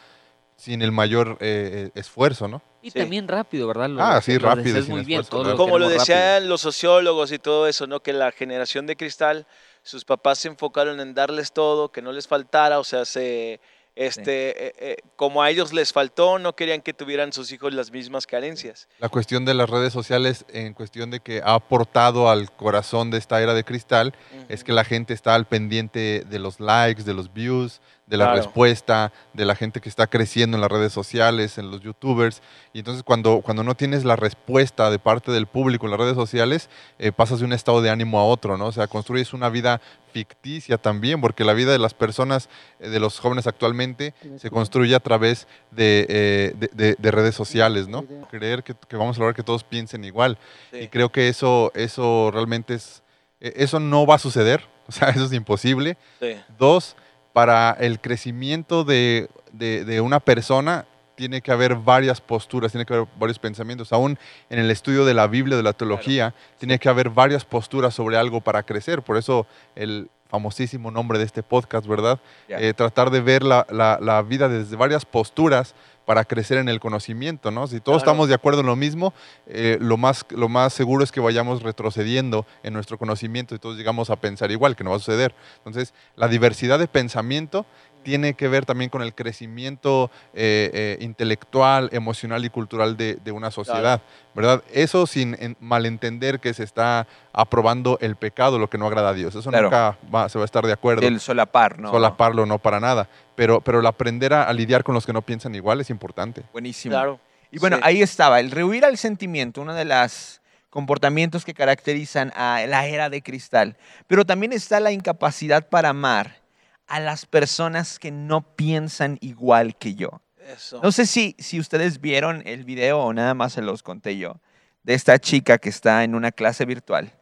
[0.56, 2.62] sin el mayor eh, eh, esfuerzo, ¿no?
[2.82, 3.00] Y Sí.
[3.00, 3.90] también rápido, ¿verdad?
[3.90, 5.56] Lo- Ah, sí, lo rápido sin muy bien, esfuerzo.
[5.58, 6.00] Como lo rápido.
[6.00, 8.00] decían los sociólogos y todo eso, ¿no?
[8.00, 9.46] Que la generación de cristal,
[9.84, 13.60] sus papás se enfocaron en darles todo, que no les faltara, o sea, se,
[13.96, 17.92] este, eh, eh, como a ellos les faltó, no querían que tuvieran sus hijos las
[17.92, 18.88] mismas carencias.
[19.00, 23.18] La cuestión de las redes sociales, en cuestión de que ha aportado al corazón de
[23.18, 24.14] esta era de cristal,
[24.50, 28.26] es que la gente está al pendiente de los likes, de los views, de la
[28.26, 28.42] Claro.
[28.42, 32.42] respuesta, de la gente que está creciendo en las redes sociales, en los youtubers.
[32.74, 36.16] Y entonces cuando, cuando no tienes la respuesta de parte del público en las redes
[36.16, 36.70] sociales,
[37.00, 38.66] eh, pasas de un estado de ánimo a otro, ¿no?
[38.68, 39.80] O sea, construyes una vida
[40.12, 42.50] ficticia también, porque la vida de las personas,
[42.80, 47.34] eh, de los jóvenes actualmente, se construye a través de, eh, de- de- de redes
[47.36, 48.06] sociales, ¿no?
[48.30, 50.38] Creer que, que vamos a lograr que todos piensen igual.
[50.72, 50.78] Sí.
[50.80, 53.02] Y creo que eso, eso realmente es,
[53.40, 55.98] eh, eso no va a suceder, o sea, eso es imposible.
[56.20, 56.36] Sí.
[56.60, 56.96] Dos,
[57.34, 60.86] para el crecimiento de, de- de una persona
[61.22, 63.94] tiene que haber varias posturas, tiene que haber varios pensamientos.
[63.94, 64.18] Aún
[64.50, 68.18] en el estudio de la Biblia, de la teología, tiene que haber varias posturas sobre
[68.18, 69.04] algo para crecer.
[69.04, 69.46] Por eso
[69.76, 72.20] el famosísimo nombre de este podcast, ¿verdad?
[72.48, 76.80] Eh, tratar de ver la, la- la vida desde varias posturas para crecer en el
[76.80, 77.68] conocimiento, ¿no?
[77.68, 78.12] Si todos Claro.
[78.14, 79.14] estamos de acuerdo en lo mismo,
[79.46, 83.78] eh, lo, más, lo más seguro es que vayamos retrocediendo en nuestro conocimiento y todos
[83.78, 85.36] llegamos a pensar igual, que no va a suceder.
[85.58, 87.66] Entonces, la diversidad de pensamiento
[88.04, 93.32] tiene que ver también con el crecimiento eh, eh, intelectual, emocional y cultural de, de
[93.32, 94.02] una sociedad,
[94.36, 94.64] ¿verdad?
[94.74, 99.14] Eso sin en- malentender que se está aprobando el pecado, lo que no agrada a
[99.14, 99.36] Dios.
[99.36, 99.66] Eso Claro.
[99.68, 101.06] nunca va- se va a estar de acuerdo.
[101.08, 101.92] El solapar, ¿no?
[101.92, 103.08] Solaparlo no para nada.
[103.36, 106.44] Pero, pero el aprender a, a lidiar con los que no piensan igual es importante.
[106.52, 106.94] Buenísimo.
[106.94, 107.20] Claro.
[107.52, 107.84] Y bueno, Sí.
[107.86, 113.10] ahí estaba, el rehuir al sentimiento, uno de los comportamientos que caracterizan a la era
[113.10, 113.76] de cristal.
[114.08, 116.41] Pero también está la incapacidad para amar
[116.88, 120.22] a las personas que no piensan igual que yo.
[120.54, 120.80] Eso.
[120.84, 124.40] No sé si, si ustedes vieron el video o nada más se los conté yo,
[124.84, 127.14] de esta chica que está en una clase virtual,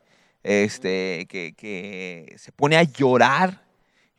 [0.43, 3.63] este, que, que se pone a llorar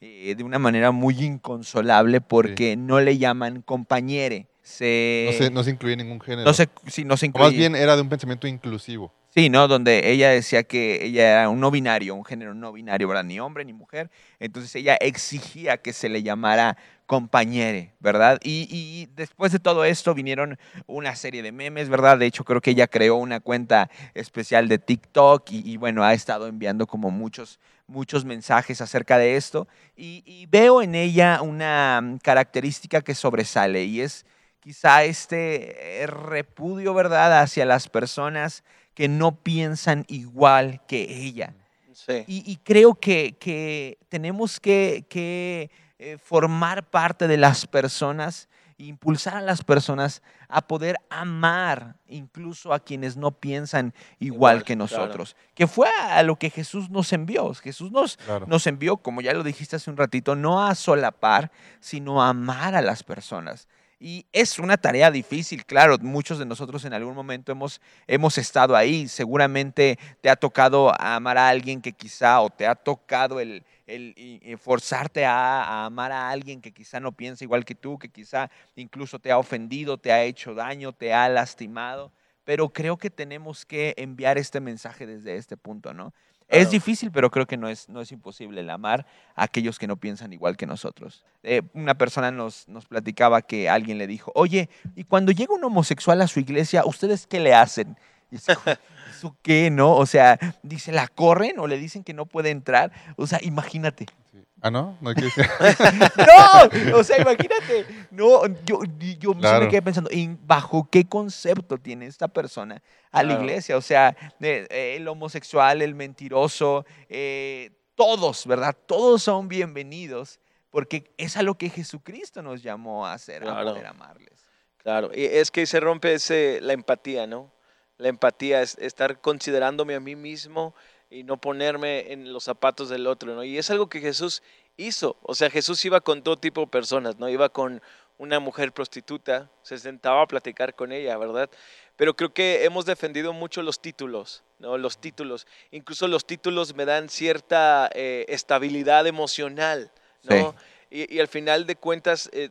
[0.01, 4.47] eh, de una manera muy inconsolable porque no le llaman compañere.
[4.63, 6.45] Se, No se, no se incluye ningún género.
[6.45, 7.47] no se, sí, no se O incluye.
[7.49, 9.13] más bien era de un pensamiento inclusivo.
[9.33, 9.69] Sí, ¿no?
[9.69, 13.23] Donde ella decía que ella era un no binario, un género no binario, ¿verdad?
[13.23, 14.11] Ni hombre ni mujer.
[14.41, 16.77] Entonces ella exigía que se le llamara
[17.07, 18.41] compañere, ¿verdad?
[18.43, 22.19] Y, y después de todo esto vinieron una serie de memes, ¿verdad?
[22.19, 26.49] De hecho, creo que ella creó una cuenta especial de TikTok y, bueno, ha estado
[26.49, 29.69] enviando como muchos, muchos mensajes acerca de esto.
[29.97, 34.27] Y, y veo en ella una mm, característica que sobresale y es
[34.61, 38.63] quizá este eh, repudio, ¿verdad?, hacia las personas
[39.01, 41.55] que no piensan igual que ella.
[41.95, 42.23] Sí.
[42.27, 49.37] Y, y creo que, que tenemos que, que, eh, formar parte de las personas, impulsar
[49.37, 50.21] a las personas
[50.51, 54.81] a poder amar incluso a quienes no piensan igual, Igual, que claro.
[55.07, 55.35] nosotros.
[55.55, 57.55] Que fue a lo que Jesús nos envió.
[57.55, 58.45] Jesús nos, Claro.
[58.47, 62.75] nos envió, como ya lo dijiste hace un ratito, no a solapar, sino a amar
[62.75, 63.67] a las personas.
[64.03, 68.75] Y es una tarea difícil, claro, muchos de nosotros en algún momento hemos, hemos estado
[68.75, 73.63] ahí, seguramente te ha tocado amar a alguien que quizá, o te ha tocado el,
[73.87, 78.09] y forzarte a, a amar a alguien que quizá no piensa igual que tú, que
[78.09, 82.11] quizá incluso te ha ofendido, te ha hecho daño, te ha lastimado,
[82.45, 86.15] pero creo que tenemos que enviar este mensaje desde este punto, ¿no?
[86.51, 89.87] Es difícil, pero creo que no es, no es imposible el amar a aquellos que
[89.87, 91.25] no piensan igual que nosotros.
[91.43, 95.65] Eh, una persona nos, nos platicaba que alguien le dijo, oye, y cuando llega un
[95.65, 97.97] homosexual a su iglesia, ¿ustedes qué le hacen?
[98.31, 99.97] Y es ¿Eso qué, no?
[99.97, 102.93] O sea, dice, ¿la corren o le dicen que no puede entrar?
[103.17, 104.07] O sea, imagínate.
[104.33, 104.39] Sí.
[104.63, 104.97] Ah, ¿no?
[105.01, 105.45] No hay que decir.
[106.17, 106.99] ¡No!
[106.99, 107.87] O sea, imagínate.
[108.11, 108.81] No, yo,
[109.19, 109.65] yo sí Claro.
[109.65, 113.43] me quedé pensando, ¿en ¿bajo qué concepto tiene esta persona a la Claro.
[113.45, 113.77] iglesia?
[113.77, 118.77] O sea, eh, eh, el homosexual, el mentiroso, eh, todos, ¿verdad?
[118.87, 120.41] Todos son bienvenidos
[120.71, 123.71] porque es a lo que Jesucristo nos llamó a hacer, a Claro.
[123.73, 124.47] poder amarles.
[124.79, 127.51] Claro, y es que se rompe ese, la empatía, ¿no?
[127.99, 130.75] La empatía es estar considerándome a mí mismo
[131.11, 133.43] y no ponerme en los zapatos del otro, ¿no?
[133.43, 134.43] Y es algo que Jesús
[134.77, 135.17] hizo.
[135.23, 137.29] O sea, Jesús iba con todo tipo de personas, ¿no?
[137.29, 137.83] Iba con
[138.17, 141.51] una mujer prostituta, se sentaba a platicar con ella, ¿verdad?
[141.97, 144.79] Pero creo que hemos defendido mucho los títulos, ¿no?
[144.79, 145.47] Los títulos.
[145.73, 149.91] Incluso los títulos me dan cierta eh, estabilidad emocional,
[150.23, 150.55] ¿no?
[150.91, 152.51] Y, y al final de cuentas, eh,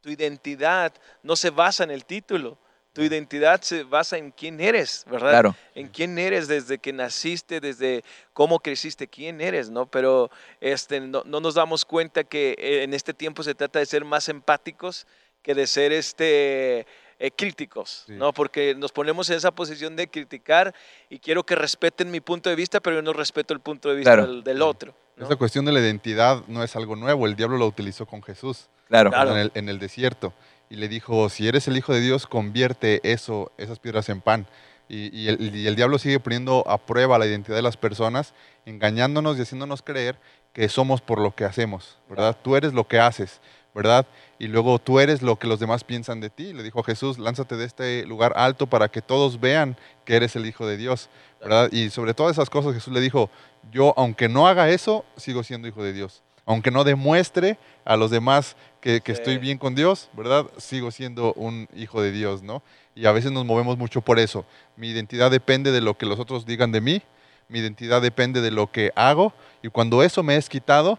[0.00, 2.58] tu identidad no se basa en el título.
[2.94, 5.30] Tu identidad se basa en quién eres, ¿verdad?
[5.30, 5.56] Claro.
[5.74, 9.86] En quién eres desde que naciste, desde cómo creciste, quién eres, ¿no?
[9.86, 10.30] Pero
[10.60, 14.04] este, no, no nos damos cuenta que eh, en este tiempo se trata de ser
[14.04, 15.06] más empáticos
[15.42, 16.86] que de ser este,
[17.18, 18.12] eh, críticos, Sí.
[18.12, 18.32] ¿no?
[18.32, 20.72] Porque nos ponemos en esa posición de criticar
[21.10, 23.96] y quiero que respeten mi punto de vista, pero yo no respeto el punto de
[23.96, 24.28] vista Claro.
[24.32, 24.94] del, del otro.
[25.16, 25.26] ¿no?
[25.26, 27.26] Esa cuestión de la identidad no es algo nuevo.
[27.26, 29.10] El diablo lo utilizó con Jesús Claro.
[29.10, 29.32] Claro.
[29.32, 30.32] en, el, en el desierto.
[30.70, 34.46] Y le dijo, si eres el Hijo de Dios, convierte eso, esas piedras en pan.
[34.88, 38.34] Y, el, el diablo sigue poniendo a prueba la identidad de las personas,
[38.66, 40.18] engañándonos y haciéndonos creer
[40.52, 42.36] que somos por lo que hacemos, ¿verdad?
[42.40, 43.40] Tú eres lo que haces,
[43.74, 44.06] ¿verdad?
[44.38, 46.52] Y luego tú eres lo que los demás piensan de ti.
[46.52, 50.46] Le dijo Jesús, lánzate de este lugar alto para que todos vean que eres el
[50.46, 51.10] Hijo de Dios,
[51.40, 51.70] ¿verdad?
[51.72, 53.30] Y sobre todas esas cosas Jesús le dijo,
[53.72, 56.22] yo aunque no haga eso, sigo siendo Hijo de Dios.
[56.46, 59.18] Aunque no demuestre a los demás que, que Sí.
[59.20, 60.46] estoy bien con Dios, ¿verdad?
[60.58, 62.62] Sigo siendo un hijo de Dios, ¿no?
[62.94, 64.44] Y a veces nos movemos mucho por eso.
[64.76, 67.02] Mi identidad depende de lo que los otros digan de mí,
[67.48, 69.32] mi identidad depende de lo que hago,
[69.62, 70.98] y cuando eso me es quitado,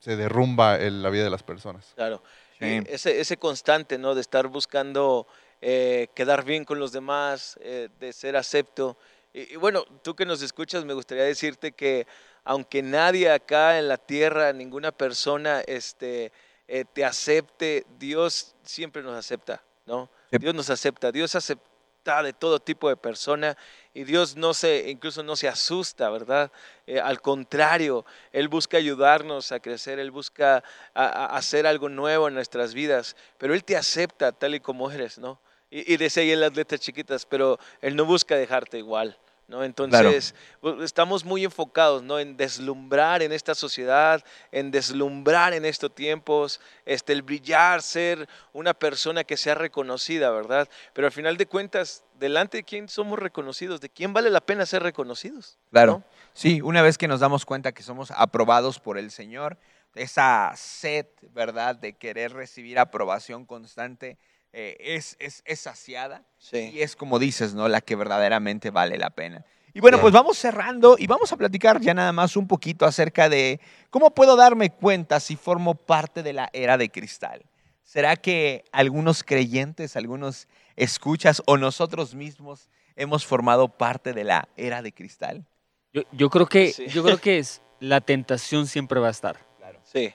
[0.00, 1.92] se derrumba el- la vida de las personas.
[1.94, 2.22] Claro.
[2.58, 2.64] Sí.
[2.64, 4.14] Y ese, ese constante, ¿no?
[4.14, 5.26] De estar buscando
[5.60, 8.96] eh, quedar bien con los demás, eh, de ser acepto.
[9.34, 12.06] Y, y bueno, tú que nos escuchas, me gustaría decirte que
[12.44, 16.32] aunque nadie acá en la tierra, ninguna persona este,
[16.66, 20.08] eh, te acepte, Dios siempre nos acepta, ¿no?
[20.30, 20.38] Sí.
[20.38, 21.68] Dios nos acepta, Dios acepta
[22.22, 23.56] de todo tipo de persona
[23.92, 26.50] y Dios no se, incluso no se asusta, ¿verdad?
[26.86, 30.62] Eh, al contrario, Él busca ayudarnos a crecer, Él busca
[30.94, 34.90] a- a hacer algo nuevo en nuestras vidas, pero Él te acepta tal y como
[34.90, 35.38] eres, ¿no?
[35.70, 39.18] Y, y decía ahí en las letras chiquitas, pero Él no busca dejarte igual.
[39.48, 39.64] ¿No?
[39.64, 42.18] Entonces, bu- estamos muy enfocados ¿no?
[42.18, 44.22] en deslumbrar en esta sociedad,
[44.52, 50.68] en deslumbrar en estos tiempos, este, el brillar, ser una persona que sea reconocida, ¿verdad?
[50.92, 54.66] Pero al final de cuentas, delante de quién somos reconocidos, de quién vale la pena
[54.66, 55.56] ser reconocidos.
[55.70, 55.92] Claro.
[55.92, 56.04] ¿no?
[56.34, 59.56] Sí, una vez que nos damos cuenta que somos aprobados por el Señor,
[59.94, 64.18] esa sed, ¿verdad?, de querer recibir aprobación constante
[64.52, 66.70] eh, es, es, es saciada Sí.
[66.72, 69.44] y es como dices, ¿no?, la que verdaderamente vale la pena.
[69.74, 73.28] Y bueno, pues vamos cerrando y vamos a platicar ya nada más un poquito acerca
[73.28, 77.44] de cómo puedo darme cuenta si formo parte de la era de cristal.
[77.82, 84.82] ¿Será que algunos creyentes, algunos escuchas o nosotros mismos hemos formado parte de la era
[84.82, 85.46] de cristal?
[85.92, 86.86] Yo, yo creo que, Sí.
[86.88, 89.38] yo creo que es, la tentación siempre va a estar.
[89.84, 90.12] Sí.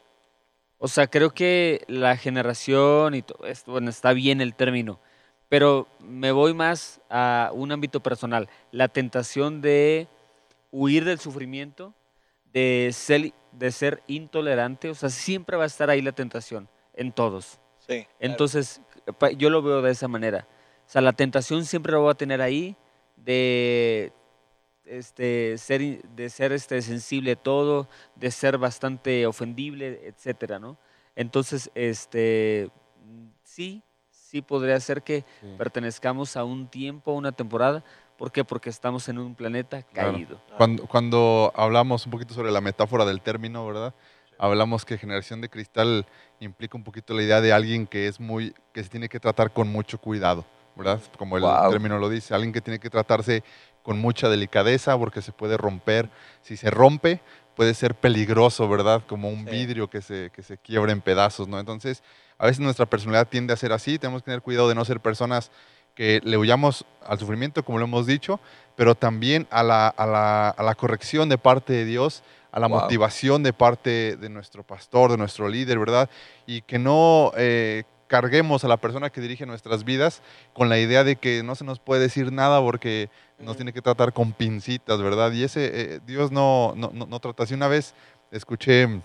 [0.84, 5.00] O sea, creo que la generación y todo esto, bueno, está bien el término,
[5.48, 8.50] pero me voy más a un ámbito personal.
[8.74, 10.10] La tentación de
[10.72, 11.94] huir del sufrimiento,
[12.52, 17.14] de ser, de ser intolerante, o sea, siempre va a estar ahí la tentación, en
[17.14, 17.62] todos.
[17.88, 18.06] Sí.
[18.20, 18.82] Entonces,
[19.38, 20.50] yo lo veo de esa manera.
[20.86, 22.76] O sea, la tentación siempre lo voy a tener ahí
[23.16, 24.12] de
[24.86, 30.78] este, ser, de ser este, sensible a todo, de ser bastante ofendible, etcétera, ¿no?
[31.16, 32.70] Entonces, este,
[33.44, 33.82] sí,
[34.12, 35.48] sí podría ser que Sí.
[35.58, 37.84] pertenezcamos a un tiempo, a una temporada.
[38.18, 38.44] ¿Por qué?
[38.44, 40.12] Porque estamos en un planeta Claro.
[40.14, 40.42] caído.
[40.58, 43.94] Cuando, cuando hablamos un poquito sobre la metáfora del término, ¿verdad?
[44.40, 46.06] Hablamos que generación de cristal
[46.40, 49.52] implica un poquito la idea de alguien que es muy, que se tiene que tratar
[49.54, 51.00] con mucho cuidado, ¿verdad?
[51.18, 53.44] Como el término lo dice, alguien que tiene que tratarse
[53.84, 56.10] con mucha delicadeza porque se puede romper.
[56.42, 57.20] Si se rompe,
[57.56, 59.04] puede ser peligroso, ¿verdad?
[59.08, 59.52] Como un Sí.
[59.52, 61.60] vidrio que se, que se quiebra en pedazos, ¿no?
[61.60, 62.02] Entonces,
[62.40, 65.00] a veces nuestra personalidad tiende a ser así, tenemos que tener cuidado de no ser
[65.00, 65.52] personas
[65.94, 68.40] que le huyamos al sufrimiento, como lo hemos dicho,
[68.76, 72.68] pero también a la, a la- a la corrección de parte de Dios, a la
[72.68, 72.82] Wow.
[72.82, 76.10] motivación de parte de nuestro pastor, de nuestro líder, ¿verdad?
[76.48, 80.22] Y que no eh, carguemos a la persona que dirige nuestras vidas
[80.53, 83.09] con la idea de que no se nos puede decir nada porque
[83.39, 85.32] nos tiene que tratar con pincitas, ¿verdad?
[85.32, 87.55] Y ese, eh, Dios no, no, no, no trata así.
[87.55, 87.95] Una vez
[88.30, 89.01] escuché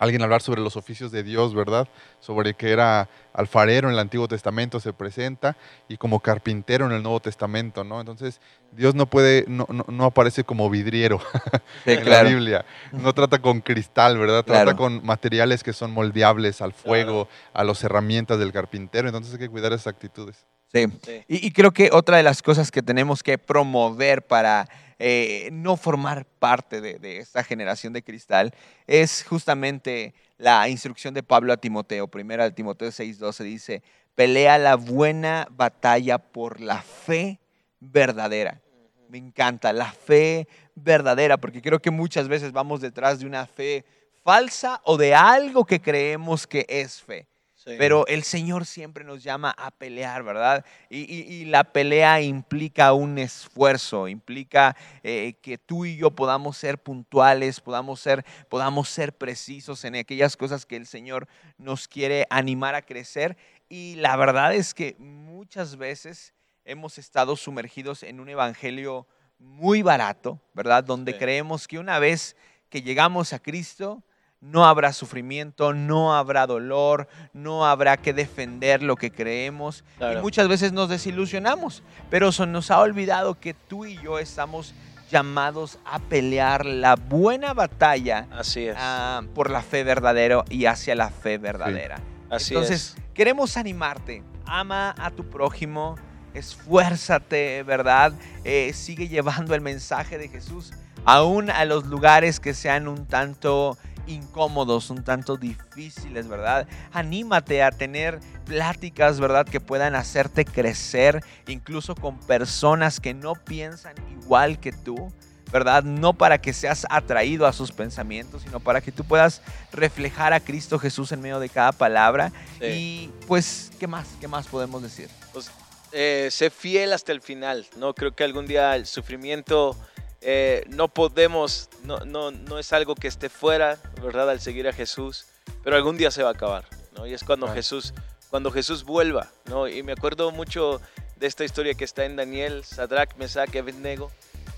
[0.00, 1.86] alguien hablar sobre los oficios de Dios, ¿verdad?
[2.18, 5.56] Sobre que era alfarero en el Antiguo Testamento, se presenta,
[5.88, 8.00] y como carpintero en el Nuevo Testamento, ¿no?
[8.00, 8.40] Entonces,
[8.72, 11.20] Dios no puede, no, no, no aparece como vidriero
[11.84, 12.64] Sí, en la Biblia.
[12.90, 14.42] No trata con cristal, ¿verdad?
[14.44, 14.76] Trata Claro.
[14.76, 19.06] con materiales que son moldeables al fuego, a las herramientas del carpintero.
[19.06, 20.44] Entonces hay que cuidar esas actitudes.
[20.72, 20.86] Sí.
[21.04, 21.24] Sí.
[21.28, 24.68] Y, y creo que otra de las cosas que tenemos que promover para
[25.02, 28.52] eh, no formar parte de, esta generación de cristal
[28.86, 32.06] es justamente la instrucción de Pablo a Timoteo.
[32.06, 33.82] Primera de Timoteo 6:12 dice,
[34.14, 37.40] pelea la buena batalla por la fe
[37.80, 38.60] verdadera.
[39.08, 43.86] Me encanta la fe verdadera, porque creo que muchas veces vamos detrás de una fe
[44.22, 47.26] falsa o de algo que creemos que es fe.
[47.62, 47.72] Sí.
[47.76, 50.64] Pero el Señor siempre nos llama a pelear, ¿verdad?
[50.88, 56.56] Y, y- y la pelea implica un esfuerzo, implica eh, que tú y yo podamos
[56.56, 62.26] ser puntuales, podamos ser, podamos ser precisos en aquellas cosas que el Señor nos quiere
[62.30, 63.36] animar a crecer.
[63.68, 66.32] Y la verdad es que muchas veces
[66.64, 69.06] hemos estado sumergidos en un evangelio
[69.38, 70.82] muy barato, ¿verdad?
[70.82, 71.18] Donde Sí.
[71.18, 72.36] creemos que una vez
[72.70, 74.02] que llegamos a Cristo,
[74.40, 79.84] no habrá sufrimiento, no habrá dolor, no habrá que defender lo que creemos.
[80.00, 84.74] Y muchas veces nos desilusionamos, pero se nos ha olvidado que tú y yo estamos
[85.10, 88.76] llamados a pelear la buena batalla Así es.
[88.78, 92.00] ah, por la fe verdadera y hacia la fe verdadera.
[92.30, 94.22] Así Entonces, queremos animarte.
[94.46, 95.96] Ama a tu prójimo,
[96.32, 98.12] esfuérzate, ¿verdad?
[98.44, 100.72] Eh, sigue llevando el mensaje de Jesús
[101.04, 103.76] aún a los lugares que sean un tanto
[104.10, 106.66] incómodos, un tanto difíciles, ¿verdad?
[106.92, 109.46] Anímate a tener pláticas, ¿verdad?
[109.46, 115.12] Que puedan hacerte crecer, incluso con personas que no piensan igual que tú.
[115.52, 115.82] ¿verdad?
[115.82, 119.42] No para que seas atraído a sus pensamientos, sino para que tú puedas
[119.72, 122.30] reflejar a Cristo Jesús en medio de cada palabra.
[122.60, 122.66] Sí.
[122.66, 124.06] Y pues, ¿qué más?
[124.20, 125.08] ¿Qué más podemos decir?
[125.32, 125.50] Pues,
[125.92, 127.94] eh, sé fiel hasta el final, ¿no?
[127.94, 129.76] Creo que algún día el sufrimiento
[130.20, 134.30] eh, no podemos, no, no, no es algo que esté fuera, ¿verdad?
[134.30, 135.26] Al seguir a Jesús,
[135.64, 136.64] pero algún día se va a acabar,
[136.96, 137.06] ¿no?
[137.06, 137.48] Y es cuando.
[137.48, 137.94] Jesús,
[138.30, 139.66] cuando Jesús vuelva, ¿no?
[139.66, 140.80] Y me acuerdo mucho
[141.16, 144.10] de esta historia que está en Daniel, Sadrach, Mesach Abednego.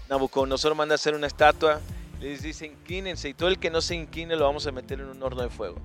[0.08, 1.80] Nabucodonosor manda a hacer una estatua,
[2.20, 5.06] les dice inclínense y todo el que no se incline lo vamos a meter en
[5.06, 5.80] un horno de fuego.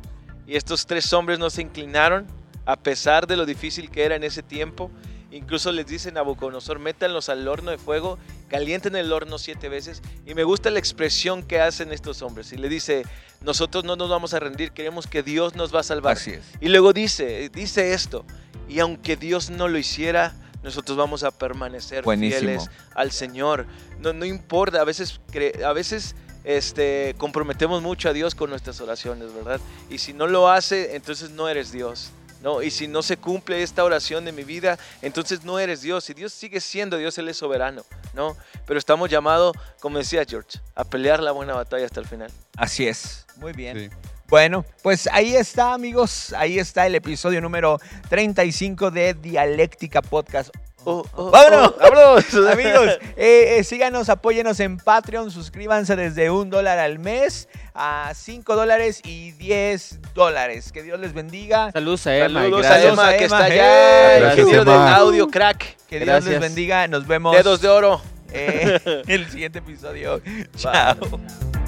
[0.46, 2.28] Y estos tres hombres no se inclinaron
[2.66, 4.92] a pesar de lo difícil que era en ese tiempo.
[5.30, 8.18] Incluso les dice Nabucodonosor, métanlos al horno de fuego,
[8.48, 10.02] calienten el horno siete veces.
[10.26, 12.54] Y me gusta la expresión que hacen estos hombres.
[12.54, 13.04] Y le dice,
[13.42, 16.14] nosotros no nos vamos a rendir, queremos que Dios nos va a salvar.
[16.14, 16.44] Así es.
[16.62, 18.26] Y luego dice, dice esto,
[18.70, 22.40] y aunque Dios no lo hiciera, nosotros vamos a permanecer Buenísimo.
[22.40, 23.66] fieles al Señor.
[24.00, 25.20] No, no importa, a veces,
[25.66, 29.60] a veces este, comprometemos mucho a Dios con nuestras oraciones, ¿verdad?
[29.90, 32.12] Y si no lo hace, entonces no eres Dios.
[32.42, 32.62] ¿No?
[32.62, 36.10] Y si no se cumple esta oración de mi vida, entonces no eres Dios.
[36.10, 37.84] Y Dios sigue siendo Dios, Él es soberano,
[38.14, 38.36] ¿no?
[38.66, 42.32] Pero estamos llamados, como decía George, a pelear la buena batalla hasta el final.
[42.56, 43.26] Así es.
[43.38, 43.78] Muy bien.
[43.78, 43.96] Sí.
[44.30, 46.34] Bueno, pues ahí está, amigos.
[46.34, 47.80] Ahí está el episodio número
[48.10, 50.50] 35 de Dialéctica Podcast.
[50.86, 51.74] Oh, oh, ¡Vámonos!
[51.76, 52.34] oh, ¡Vámonos!
[52.52, 58.56] Amigos, eh, eh, síganos, apóyenos en Patreon, suscríbanse desde un dólar al mes a 5
[58.56, 60.72] dólares y 10 dólares.
[60.72, 61.72] Que Dios les bendiga.
[61.72, 62.42] Saludos a Emma.
[62.44, 62.94] Saludos a gracias.
[62.94, 65.78] Emma que está allá, Gracias, del audio crack.
[65.88, 66.88] Que Dios les bendiga.
[66.88, 68.02] Nos vemos Dedos de oro.
[68.32, 70.22] eh, en el siguiente episodio.
[70.56, 70.96] Chao.
[70.96, 71.67] Bye.